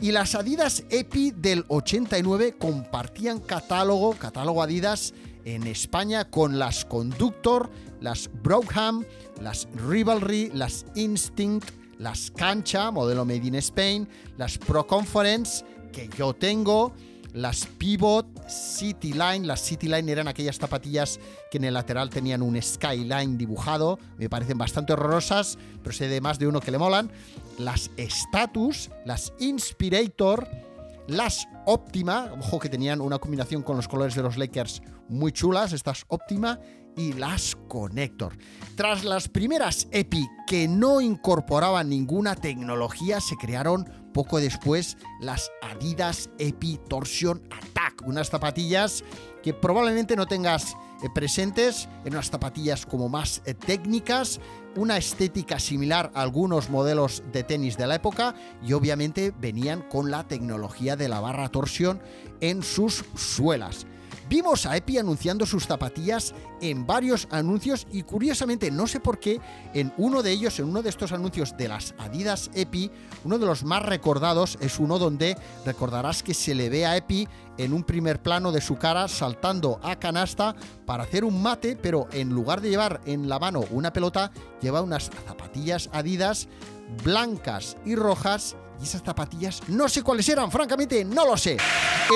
Y 0.00 0.12
las 0.12 0.34
Adidas 0.34 0.84
EPI 0.90 1.32
del 1.32 1.64
89 1.68 2.56
compartían 2.58 3.40
catálogo, 3.40 4.12
catálogo 4.12 4.62
Adidas 4.62 5.14
en 5.46 5.66
España 5.66 6.28
con 6.28 6.58
las 6.58 6.84
Conductor, 6.84 7.70
las 8.00 8.28
Brockham, 8.42 9.04
las 9.40 9.68
Rivalry, 9.88 10.50
las 10.54 10.86
Instinct, 10.94 11.70
las 11.98 12.30
Cancha, 12.30 12.90
modelo 12.90 13.24
Made 13.24 13.46
in 13.46 13.54
Spain, 13.56 14.08
las 14.36 14.58
Pro 14.58 14.86
Conference 14.86 15.64
que 15.92 16.08
yo 16.16 16.34
tengo, 16.34 16.92
las 17.32 17.66
Pivot 17.66 18.26
City 18.48 19.12
Line. 19.12 19.46
Las 19.46 19.60
City 19.60 19.88
Line 19.88 20.10
eran 20.10 20.28
aquellas 20.28 20.56
zapatillas 20.56 21.20
que 21.50 21.58
en 21.58 21.64
el 21.64 21.74
lateral 21.74 22.10
tenían 22.10 22.42
un 22.42 22.60
skyline 22.60 23.36
dibujado. 23.36 23.98
Me 24.16 24.28
parecen 24.28 24.58
bastante 24.58 24.94
horrorosas, 24.94 25.58
pero 25.82 25.94
sé 25.94 26.08
de 26.08 26.20
más 26.20 26.38
de 26.38 26.46
uno 26.46 26.60
que 26.60 26.70
le 26.70 26.78
molan. 26.78 27.10
Las 27.58 27.90
Status, 27.96 28.90
las 29.04 29.32
Inspirator, 29.38 30.48
las 31.08 31.46
Optima, 31.66 32.32
ojo 32.38 32.58
que 32.58 32.68
tenían 32.68 33.00
una 33.00 33.18
combinación 33.18 33.62
con 33.62 33.76
los 33.76 33.88
colores 33.88 34.14
de 34.14 34.22
los 34.22 34.36
Lakers 34.36 34.82
muy 35.08 35.32
chulas, 35.32 35.72
estas 35.72 36.04
Optima, 36.08 36.58
y 36.96 37.12
las 37.12 37.56
Connector. 37.68 38.36
Tras 38.74 39.04
las 39.04 39.28
primeras 39.28 39.88
EPI 39.90 40.28
que 40.46 40.68
no 40.68 41.00
incorporaban 41.00 41.88
ninguna 41.88 42.34
tecnología, 42.34 43.20
se 43.20 43.36
crearon 43.36 43.84
poco 44.12 44.38
después 44.38 44.96
las 45.20 45.50
Adidas 45.62 46.30
EPI 46.38 46.80
Torsion 46.88 47.42
Attack, 47.50 48.02
unas 48.06 48.30
zapatillas 48.30 49.04
que 49.42 49.52
probablemente 49.54 50.16
no 50.16 50.26
tengas 50.26 50.76
eh, 51.02 51.08
presentes, 51.14 51.88
en 52.04 52.14
unas 52.14 52.30
zapatillas 52.30 52.86
como 52.86 53.08
más 53.08 53.42
eh, 53.44 53.54
técnicas, 53.54 54.40
una 54.76 54.96
estética 54.96 55.58
similar 55.58 56.10
a 56.14 56.22
algunos 56.22 56.70
modelos 56.70 57.22
de 57.32 57.44
tenis 57.44 57.76
de 57.76 57.86
la 57.86 57.96
época 57.96 58.34
y 58.62 58.72
obviamente 58.72 59.32
venían 59.38 59.82
con 59.82 60.10
la 60.10 60.26
tecnología 60.26 60.96
de 60.96 61.08
la 61.08 61.20
barra 61.20 61.48
torsión 61.50 62.00
en 62.40 62.62
sus 62.62 63.04
suelas. 63.14 63.86
Vimos 64.28 64.66
a 64.66 64.76
Epi 64.76 64.98
anunciando 64.98 65.46
sus 65.46 65.66
zapatillas 65.66 66.34
en 66.60 66.84
varios 66.84 67.28
anuncios 67.30 67.86
y 67.92 68.02
curiosamente 68.02 68.72
no 68.72 68.88
sé 68.88 68.98
por 68.98 69.20
qué 69.20 69.40
en 69.72 69.92
uno 69.98 70.22
de 70.22 70.32
ellos, 70.32 70.58
en 70.58 70.66
uno 70.66 70.82
de 70.82 70.88
estos 70.88 71.12
anuncios 71.12 71.56
de 71.56 71.68
las 71.68 71.94
Adidas 71.98 72.50
Epi, 72.52 72.90
uno 73.24 73.38
de 73.38 73.46
los 73.46 73.62
más 73.62 73.84
recordados 73.84 74.58
es 74.60 74.80
uno 74.80 74.98
donde 74.98 75.36
recordarás 75.64 76.24
que 76.24 76.34
se 76.34 76.56
le 76.56 76.68
ve 76.68 76.86
a 76.86 76.96
Epi 76.96 77.28
en 77.56 77.72
un 77.72 77.84
primer 77.84 78.20
plano 78.20 78.50
de 78.50 78.60
su 78.60 78.76
cara 78.76 79.06
saltando 79.06 79.78
a 79.82 79.96
canasta 79.96 80.56
para 80.86 81.04
hacer 81.04 81.24
un 81.24 81.40
mate, 81.40 81.76
pero 81.76 82.08
en 82.10 82.30
lugar 82.30 82.60
de 82.60 82.70
llevar 82.70 83.00
en 83.06 83.28
la 83.28 83.38
mano 83.38 83.64
una 83.70 83.92
pelota, 83.92 84.32
lleva 84.60 84.82
unas 84.82 85.10
zapatillas 85.26 85.88
Adidas 85.92 86.48
blancas 87.04 87.76
y 87.84 87.94
rojas 87.94 88.56
y 88.80 88.84
esas 88.84 89.02
zapatillas 89.02 89.62
no 89.68 89.88
sé 89.88 90.02
cuáles 90.02 90.28
eran, 90.28 90.50
francamente 90.50 91.04
no 91.04 91.26
lo 91.26 91.36
sé. 91.36 91.56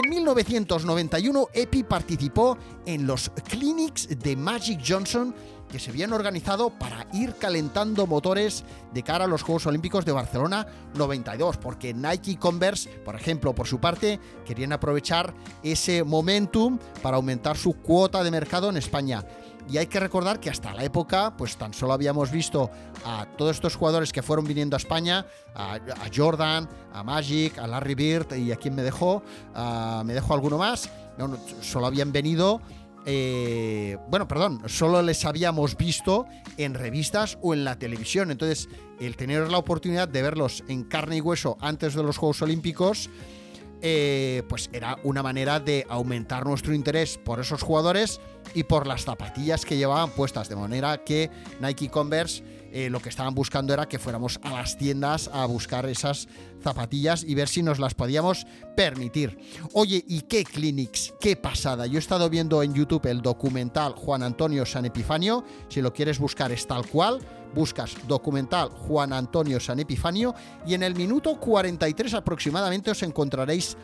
En 0.02 0.08
1991 0.08 1.48
Epi 1.52 1.82
participó 1.82 2.56
en 2.86 3.06
los 3.06 3.30
clinics 3.48 4.08
de 4.18 4.36
Magic 4.36 4.80
Johnson 4.86 5.34
que 5.70 5.78
se 5.78 5.90
habían 5.90 6.12
organizado 6.12 6.70
para 6.70 7.06
ir 7.12 7.34
calentando 7.36 8.06
motores 8.06 8.64
de 8.92 9.02
cara 9.02 9.24
a 9.24 9.28
los 9.28 9.42
Juegos 9.42 9.66
Olímpicos 9.66 10.04
de 10.04 10.12
Barcelona 10.12 10.66
92, 10.94 11.58
porque 11.58 11.94
Nike 11.94 12.36
Converse, 12.36 12.88
por 13.04 13.14
ejemplo, 13.14 13.54
por 13.54 13.66
su 13.66 13.78
parte, 13.78 14.18
querían 14.44 14.72
aprovechar 14.72 15.32
ese 15.62 16.02
momentum 16.02 16.78
para 17.02 17.16
aumentar 17.16 17.56
su 17.56 17.74
cuota 17.74 18.24
de 18.24 18.30
mercado 18.30 18.68
en 18.68 18.76
España. 18.76 19.24
Y 19.70 19.78
hay 19.78 19.86
que 19.86 20.00
recordar 20.00 20.40
que 20.40 20.50
hasta 20.50 20.74
la 20.74 20.84
época, 20.84 21.36
pues 21.36 21.56
tan 21.56 21.72
solo 21.72 21.92
habíamos 21.92 22.30
visto 22.30 22.70
a 23.04 23.26
todos 23.36 23.56
estos 23.56 23.76
jugadores 23.76 24.12
que 24.12 24.22
fueron 24.22 24.44
viniendo 24.44 24.74
a 24.74 24.78
España, 24.78 25.26
a, 25.54 25.78
Jordan, 26.14 26.68
a 26.92 27.04
Magic, 27.04 27.56
a 27.58 27.66
Larry 27.66 27.94
Bird 27.94 28.36
y 28.36 28.50
a 28.50 28.56
quien 28.56 28.74
me 28.74 28.82
dejó, 28.82 29.22
me 30.04 30.12
dejó 30.12 30.34
alguno 30.34 30.58
más. 30.58 30.90
No, 31.18 31.36
solo 31.60 31.86
habían 31.86 32.12
venido 32.12 32.60
eh, 33.06 33.96
bueno, 34.08 34.28
perdón, 34.28 34.62
solo 34.66 35.00
les 35.02 35.24
habíamos 35.24 35.76
visto 35.76 36.26
en 36.56 36.74
revistas 36.74 37.38
o 37.40 37.54
en 37.54 37.64
la 37.64 37.78
televisión. 37.78 38.30
Entonces, 38.30 38.68
el 38.98 39.16
tener 39.16 39.50
la 39.50 39.58
oportunidad 39.58 40.08
de 40.08 40.22
verlos 40.22 40.62
en 40.68 40.84
carne 40.84 41.16
y 41.16 41.20
hueso 41.20 41.56
antes 41.60 41.94
de 41.94 42.02
los 42.02 42.18
Juegos 42.18 42.42
Olímpicos, 42.42 43.08
eh, 43.82 44.42
pues 44.48 44.70
era 44.72 44.98
una 45.02 45.22
manera 45.22 45.60
de 45.60 45.86
aumentar 45.88 46.46
nuestro 46.46 46.74
interés 46.74 47.18
por 47.18 47.40
esos 47.40 47.62
jugadores 47.62 48.20
y 48.54 48.64
por 48.64 48.86
las 48.86 49.04
zapatillas 49.04 49.64
que 49.64 49.76
llevaban 49.76 50.10
puestas, 50.10 50.48
de 50.48 50.56
manera 50.56 51.04
que 51.04 51.30
Nike 51.60 51.88
Converse 51.88 52.42
eh, 52.72 52.90
lo 52.90 53.00
que 53.00 53.08
estaban 53.08 53.34
buscando 53.34 53.72
era 53.72 53.88
que 53.88 53.98
fuéramos 53.98 54.38
a 54.42 54.50
las 54.50 54.76
tiendas 54.76 55.28
a 55.32 55.44
buscar 55.46 55.86
esas 55.86 56.28
zapatillas 56.62 57.24
y 57.24 57.34
ver 57.34 57.48
si 57.48 57.62
nos 57.62 57.78
las 57.78 57.94
podíamos 57.94 58.46
permitir. 58.76 59.38
Oye, 59.72 60.04
¿y 60.06 60.22
qué 60.22 60.44
clinics? 60.44 61.14
¿Qué 61.20 61.36
pasada? 61.36 61.86
Yo 61.86 61.96
he 61.96 61.98
estado 61.98 62.28
viendo 62.30 62.62
en 62.62 62.74
YouTube 62.74 63.06
el 63.06 63.22
documental 63.22 63.92
Juan 63.92 64.22
Antonio 64.22 64.64
San 64.66 64.84
Epifanio, 64.84 65.44
si 65.68 65.80
lo 65.80 65.92
quieres 65.92 66.18
buscar 66.18 66.52
es 66.52 66.66
tal 66.66 66.86
cual, 66.86 67.20
buscas 67.54 67.96
documental 68.06 68.68
Juan 68.70 69.12
Antonio 69.12 69.60
San 69.60 69.80
Epifanio 69.80 70.34
y 70.66 70.74
en 70.74 70.82
el 70.82 70.94
minuto 70.94 71.38
43 71.38 72.14
aproximadamente 72.14 72.90
os 72.90 73.02
encontraréis 73.02 73.76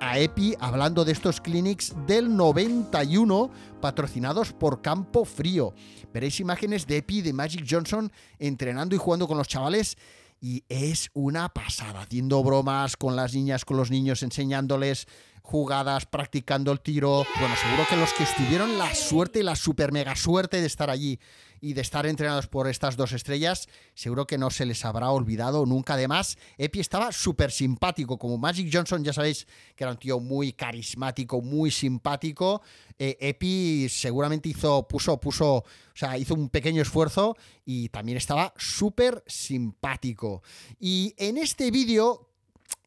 a 0.00 0.18
EPI 0.18 0.56
hablando 0.60 1.04
de 1.04 1.12
estos 1.12 1.40
clinics 1.40 1.94
del 2.06 2.36
91 2.36 3.50
patrocinados 3.80 4.52
por 4.52 4.82
Campo 4.82 5.24
Frío. 5.24 5.74
Veréis 6.12 6.40
imágenes 6.40 6.86
de 6.86 6.98
EPI 6.98 7.22
de 7.22 7.32
Magic 7.32 7.66
Johnson 7.68 8.10
entrenando 8.38 8.94
y 8.94 8.98
jugando 8.98 9.28
con 9.28 9.38
los 9.38 9.48
chavales 9.48 9.96
y 10.40 10.64
es 10.68 11.10
una 11.12 11.50
pasada, 11.50 12.00
haciendo 12.00 12.42
bromas 12.42 12.96
con 12.96 13.14
las 13.14 13.34
niñas, 13.34 13.64
con 13.64 13.76
los 13.76 13.90
niños, 13.90 14.22
enseñándoles 14.22 15.06
jugadas, 15.42 16.06
practicando 16.06 16.72
el 16.72 16.80
tiro. 16.80 17.24
Bueno, 17.38 17.54
seguro 17.56 17.86
que 17.88 17.96
los 17.96 18.12
que 18.14 18.22
estuvieron 18.22 18.78
la 18.78 18.94
suerte, 18.94 19.42
la 19.42 19.56
super 19.56 19.92
mega 19.92 20.16
suerte 20.16 20.60
de 20.60 20.66
estar 20.66 20.88
allí 20.90 21.18
y 21.60 21.74
de 21.74 21.80
estar 21.80 22.06
entrenados 22.06 22.46
por 22.46 22.68
estas 22.68 22.96
dos 22.96 23.12
estrellas, 23.12 23.68
seguro 23.94 24.26
que 24.26 24.38
no 24.38 24.50
se 24.50 24.66
les 24.66 24.84
habrá 24.84 25.10
olvidado 25.10 25.66
nunca. 25.66 25.94
Además, 25.94 26.38
Epi 26.58 26.80
estaba 26.80 27.12
súper 27.12 27.50
simpático, 27.50 28.18
como 28.18 28.38
Magic 28.38 28.70
Johnson, 28.72 29.04
ya 29.04 29.12
sabéis 29.12 29.46
que 29.76 29.84
era 29.84 29.92
un 29.92 29.98
tío 29.98 30.20
muy 30.20 30.52
carismático, 30.52 31.42
muy 31.42 31.70
simpático. 31.70 32.62
Eh, 32.98 33.16
Epi 33.20 33.88
seguramente 33.88 34.48
hizo, 34.48 34.86
puso, 34.88 35.20
puso, 35.20 35.56
o 35.56 35.64
sea, 35.94 36.16
hizo 36.18 36.34
un 36.34 36.48
pequeño 36.48 36.82
esfuerzo 36.82 37.36
y 37.64 37.88
también 37.90 38.18
estaba 38.18 38.54
súper 38.56 39.22
simpático. 39.26 40.42
Y 40.78 41.14
en 41.18 41.36
este 41.36 41.70
vídeo, 41.70 42.28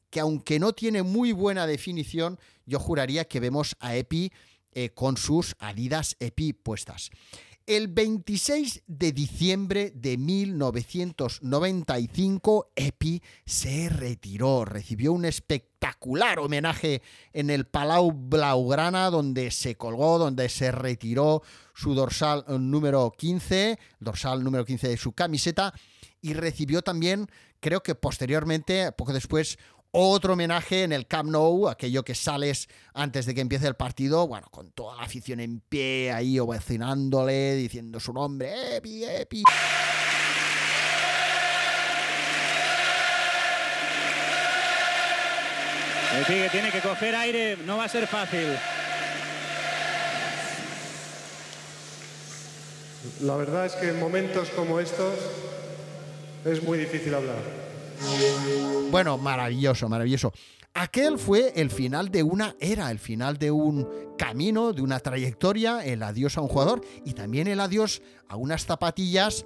que 0.10 0.20
aunque 0.20 0.60
no 0.60 0.74
tiene 0.74 1.04
muy 1.04 1.32
buena 1.32 1.68
definición, 1.68 2.40
yo 2.66 2.80
juraría 2.80 3.26
que 3.26 3.40
vemos 3.40 3.76
a 3.80 3.96
Epi 3.96 4.32
eh, 4.76 4.90
con 4.90 5.18
sus 5.18 5.56
Adidas 5.60 6.16
Epi 6.20 6.54
puestas. 6.54 7.12
El 7.66 7.88
26 7.88 8.84
de 8.88 9.14
diciembre 9.14 9.94
de 9.96 10.18
1995, 10.18 12.74
Epi 12.76 13.24
se 13.46 13.88
retiró, 13.88 14.66
recibió 14.66 15.14
un 15.14 15.24
espectacular 15.24 16.40
homenaje 16.40 17.02
en 17.32 17.50
el 17.50 17.66
Palau 17.66 18.12
Blaugrana, 18.12 19.10
donde 19.10 19.50
se 19.50 19.76
colgó, 19.76 20.20
donde 20.20 20.50
se 20.50 20.74
retiró 20.74 21.42
su 21.74 21.94
dorsal 21.94 22.44
número 22.60 23.14
15, 23.18 23.80
dorsal 23.98 24.44
número 24.44 24.66
15 24.66 24.90
de 24.90 24.98
su 24.98 25.14
camiseta, 25.14 25.74
y 26.22 26.34
recibió 26.34 26.82
también, 26.82 27.30
creo 27.62 27.82
que 27.82 27.96
posteriormente, 27.96 28.92
poco 28.92 29.14
después, 29.14 29.58
otro 29.96 30.34
homenaje 30.34 30.84
en 30.84 30.92
el 30.92 31.06
Camp 31.06 31.30
Nou, 31.30 31.70
aquello 31.70 32.04
que 32.04 32.16
sales 32.16 32.68
antes 32.96 33.28
de 33.28 33.36
que 33.36 33.42
empiece 33.42 33.68
el 33.68 33.76
partido, 33.76 34.28
bueno, 34.28 34.48
con 34.50 34.72
toda 34.72 34.98
la 34.98 35.04
afición 35.04 35.40
en 35.40 35.60
pie, 35.60 36.12
ahí 36.12 36.40
ovacionándole, 36.40 37.54
diciendo 37.54 38.00
su 38.00 38.12
nombre, 38.12 38.78
Epi, 38.78 39.06
Epi. 39.06 39.44
Epi 46.22 46.34
que 46.34 46.50
tiene 46.52 46.72
que 46.72 46.80
coger 46.80 47.16
aire, 47.16 47.58
no 47.58 47.78
va 47.78 47.86
a 47.86 47.90
ser 47.90 48.08
fácil. 48.08 48.58
La 53.22 53.36
verdad 53.36 53.68
es 53.68 53.74
que 53.74 53.90
en 53.90 54.00
momentos 54.00 54.50
como 54.50 54.80
estos 54.80 55.20
es 56.46 56.64
muy 56.64 56.80
difícil 56.80 57.14
hablar. 57.14 57.63
Bueno, 58.92 59.18
maravilloso, 59.18 59.90
maravilloso. 59.90 60.32
Aquel 60.76 61.20
fue 61.20 61.54
el 61.56 61.70
final 61.70 62.10
de 62.10 62.24
una 62.24 62.56
era, 62.60 62.90
el 62.90 62.98
final 62.98 63.38
de 63.38 63.52
un 63.52 63.88
camino, 64.18 64.74
de 64.74 64.82
una 64.82 65.00
trayectoria, 65.00 65.86
el 65.86 66.02
adiós 66.02 66.38
a 66.38 66.42
un 66.42 66.48
jugador 66.48 66.82
y 67.06 67.14
también 67.14 67.48
el 67.48 67.60
adiós 67.60 68.02
a 68.28 68.38
unas 68.38 68.66
zapatillas 68.66 69.46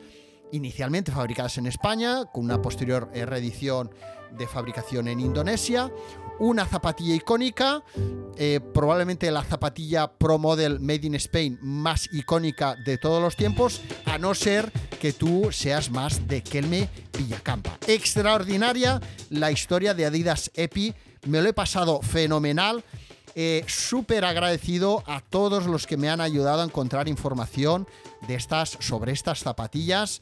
inicialmente 0.54 1.12
fabricadas 1.12 1.58
en 1.58 1.68
España, 1.68 2.26
con 2.32 2.46
una 2.46 2.62
posterior 2.62 3.10
reedición 3.14 3.92
de 4.38 4.48
fabricación 4.48 5.08
en 5.08 5.20
Indonesia, 5.20 5.92
una 6.40 6.66
zapatilla 6.66 7.16
icónica, 7.16 7.84
eh, 8.38 8.60
probablemente 8.74 9.32
la 9.32 9.44
zapatilla 9.44 10.08
Pro 10.08 10.38
Model 10.38 10.80
Made 10.80 11.08
in 11.08 11.16
Spain 11.16 11.58
más 11.62 12.10
icónica 12.14 12.76
de 12.86 12.98
todos 12.98 13.22
los 13.22 13.36
tiempos, 13.36 13.82
a 14.06 14.18
no 14.18 14.34
ser 14.36 14.72
que 15.00 15.14
tú 15.14 15.50
seas 15.52 15.90
más 15.90 16.28
de 16.28 16.44
Kelme 16.44 16.90
Villacampa. 17.18 17.78
Extraordinaria 17.88 19.02
la 19.30 19.52
historia 19.52 19.94
de 19.94 20.06
Adidas 20.06 20.52
Epi, 20.54 20.94
me 21.26 21.42
lo 21.42 21.50
he 21.50 21.54
pasado 21.54 22.02
fenomenal. 22.02 22.84
Eh, 23.36 23.64
Súper 23.68 24.26
agradecido 24.26 25.04
a 25.06 25.22
todos 25.22 25.68
los 25.68 25.86
que 25.86 25.98
me 25.98 26.10
han 26.10 26.22
ayudado 26.22 26.62
a 26.62 26.66
encontrar 26.66 27.08
información 27.08 27.88
de 28.28 28.36
estas, 28.36 28.78
sobre 28.80 29.12
estas 29.12 29.40
zapatillas 29.40 30.22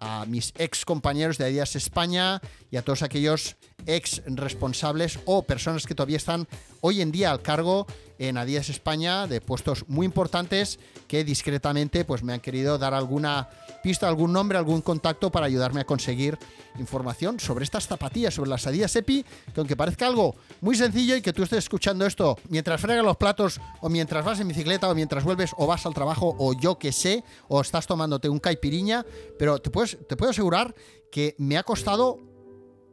a 0.00 0.24
mis 0.26 0.52
ex 0.56 0.84
compañeros 0.84 1.38
de 1.38 1.44
Adidas 1.46 1.76
España 1.76 2.40
y 2.70 2.76
a 2.76 2.82
todos 2.82 3.02
aquellos 3.02 3.56
ex 3.86 4.22
responsables 4.26 5.18
o 5.24 5.42
personas 5.42 5.86
que 5.86 5.94
todavía 5.94 6.16
están 6.16 6.46
hoy 6.80 7.00
en 7.00 7.12
día 7.12 7.30
al 7.30 7.42
cargo 7.42 7.86
en 8.18 8.38
Adidas 8.38 8.68
España 8.68 9.26
de 9.26 9.40
puestos 9.40 9.84
muy 9.88 10.06
importantes 10.06 10.78
que 11.08 11.24
discretamente 11.24 12.04
pues 12.04 12.22
me 12.22 12.32
han 12.32 12.40
querido 12.40 12.78
dar 12.78 12.94
alguna 12.94 13.48
pista, 13.82 14.08
algún 14.08 14.32
nombre, 14.32 14.58
algún 14.58 14.82
contacto 14.82 15.30
para 15.30 15.46
ayudarme 15.46 15.80
a 15.80 15.84
conseguir 15.84 16.38
información 16.78 17.40
sobre 17.40 17.64
estas 17.64 17.86
zapatillas, 17.86 18.34
sobre 18.34 18.50
las 18.50 18.66
Adidas 18.66 18.94
Epi, 18.96 19.24
que 19.52 19.60
aunque 19.60 19.76
parezca 19.76 20.06
algo 20.06 20.34
muy 20.60 20.76
sencillo 20.76 21.16
y 21.16 21.22
que 21.22 21.32
tú 21.32 21.42
estés 21.42 21.60
escuchando 21.60 22.06
esto 22.06 22.38
mientras 22.48 22.80
fregas 22.80 23.04
los 23.04 23.16
platos 23.16 23.60
o 23.80 23.88
mientras 23.88 24.24
vas 24.24 24.40
en 24.40 24.48
bicicleta 24.48 24.88
o 24.88 24.94
mientras 24.94 25.24
vuelves 25.24 25.52
o 25.56 25.66
vas 25.66 25.86
al 25.86 25.94
trabajo 25.94 26.34
o 26.38 26.52
yo 26.54 26.78
que 26.78 26.92
sé, 26.92 27.24
o 27.48 27.60
estás 27.60 27.86
tomándote 27.86 28.28
un 28.28 28.38
caipiriña, 28.38 29.04
pero 29.38 29.58
te, 29.58 29.70
puedes, 29.70 29.98
te 30.08 30.16
puedo 30.16 30.30
asegurar 30.30 30.74
que 31.10 31.34
me 31.38 31.56
ha 31.56 31.62
costado 31.62 32.33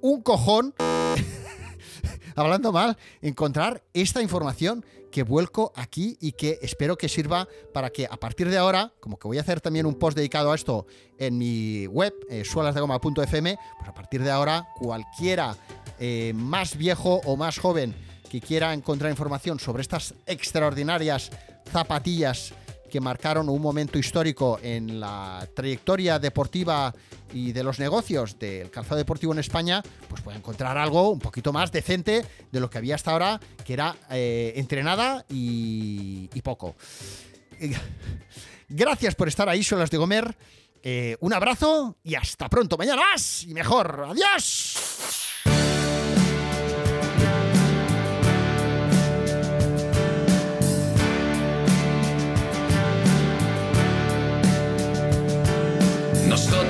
un 0.01 0.21
cojón 0.21 0.73
hablando 2.35 2.71
mal, 2.71 2.97
encontrar 3.21 3.83
esta 3.93 4.21
información 4.21 4.85
que 5.11 5.23
vuelco 5.23 5.71
aquí 5.75 6.17
y 6.21 6.31
que 6.31 6.57
espero 6.61 6.97
que 6.97 7.09
sirva 7.09 7.47
para 7.73 7.89
que 7.89 8.05
a 8.05 8.17
partir 8.17 8.49
de 8.49 8.57
ahora, 8.57 8.93
como 8.99 9.19
que 9.19 9.27
voy 9.27 9.37
a 9.37 9.41
hacer 9.41 9.61
también 9.61 9.85
un 9.85 9.95
post 9.95 10.17
dedicado 10.17 10.51
a 10.51 10.55
esto 10.55 10.87
en 11.17 11.37
mi 11.37 11.85
web, 11.87 12.13
eh, 12.29 12.43
suelasdegoma.fm, 12.45 13.57
pues 13.77 13.89
a 13.89 13.93
partir 13.93 14.23
de 14.23 14.31
ahora 14.31 14.67
cualquiera 14.79 15.55
eh, 15.99 16.31
más 16.35 16.77
viejo 16.77 17.21
o 17.25 17.35
más 17.35 17.59
joven 17.59 17.93
que 18.29 18.39
quiera 18.39 18.73
encontrar 18.73 19.11
información 19.11 19.59
sobre 19.59 19.81
estas 19.81 20.15
extraordinarias 20.25 21.29
zapatillas 21.69 22.53
que 22.91 23.01
marcaron 23.01 23.49
un 23.49 23.61
momento 23.61 23.97
histórico 23.97 24.59
en 24.61 24.99
la 24.99 25.47
trayectoria 25.55 26.19
deportiva 26.19 26.93
y 27.33 27.53
de 27.53 27.63
los 27.63 27.79
negocios 27.79 28.37
del 28.37 28.69
calzado 28.69 28.97
deportivo 28.97 29.33
en 29.33 29.39
España, 29.39 29.81
pues 30.09 30.21
puede 30.21 30.37
encontrar 30.37 30.77
algo 30.77 31.09
un 31.09 31.19
poquito 31.19 31.51
más 31.53 31.71
decente 31.71 32.23
de 32.51 32.59
lo 32.59 32.69
que 32.69 32.77
había 32.77 32.95
hasta 32.95 33.11
ahora, 33.11 33.39
que 33.65 33.73
era 33.73 33.95
eh, 34.11 34.53
entrenada 34.57 35.25
y, 35.29 36.27
poco. 36.43 36.75
Gracias 38.69 39.15
por 39.15 39.27
estar 39.27 39.47
ahí, 39.47 39.63
Solas 39.63 39.89
de 39.89 39.97
Gomer. 39.97 40.35
Eh, 40.83 41.15
un 41.19 41.33
abrazo 41.33 41.97
y 42.03 42.15
hasta 42.15 42.49
pronto. 42.49 42.77
Mañana 42.77 43.01
más 43.11 43.43
y 43.43 43.53
mejor. 43.53 44.05
Adiós. 44.09 44.90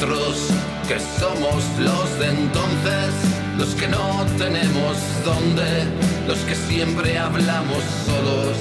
Nosotros 0.02 0.48
que 0.88 1.00
somos 1.20 1.64
los 1.78 2.20
de 2.20 2.30
entonces, 2.30 3.14
los 3.56 3.76
que 3.76 3.88
no 3.88 4.26
tenemos 4.36 4.98
dónde, 5.24 5.84
los 6.28 6.40
que 6.40 6.56
siempre 6.56 7.20
hablamos 7.20 7.84
solos. 8.08 8.58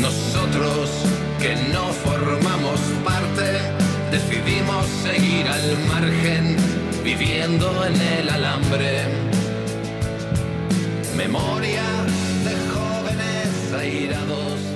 Nosotros 0.00 0.88
que 1.38 1.54
no 1.70 1.84
formamos 2.02 2.80
parte, 3.04 3.60
decidimos 4.10 4.86
seguir 5.02 5.46
al 5.46 5.78
margen, 5.86 6.56
viviendo 7.04 7.84
en 7.84 8.00
el 8.00 8.30
alambre. 8.30 9.02
Memoria 11.14 11.84
de 12.46 12.54
jóvenes 12.72 13.74
airados 13.78 14.71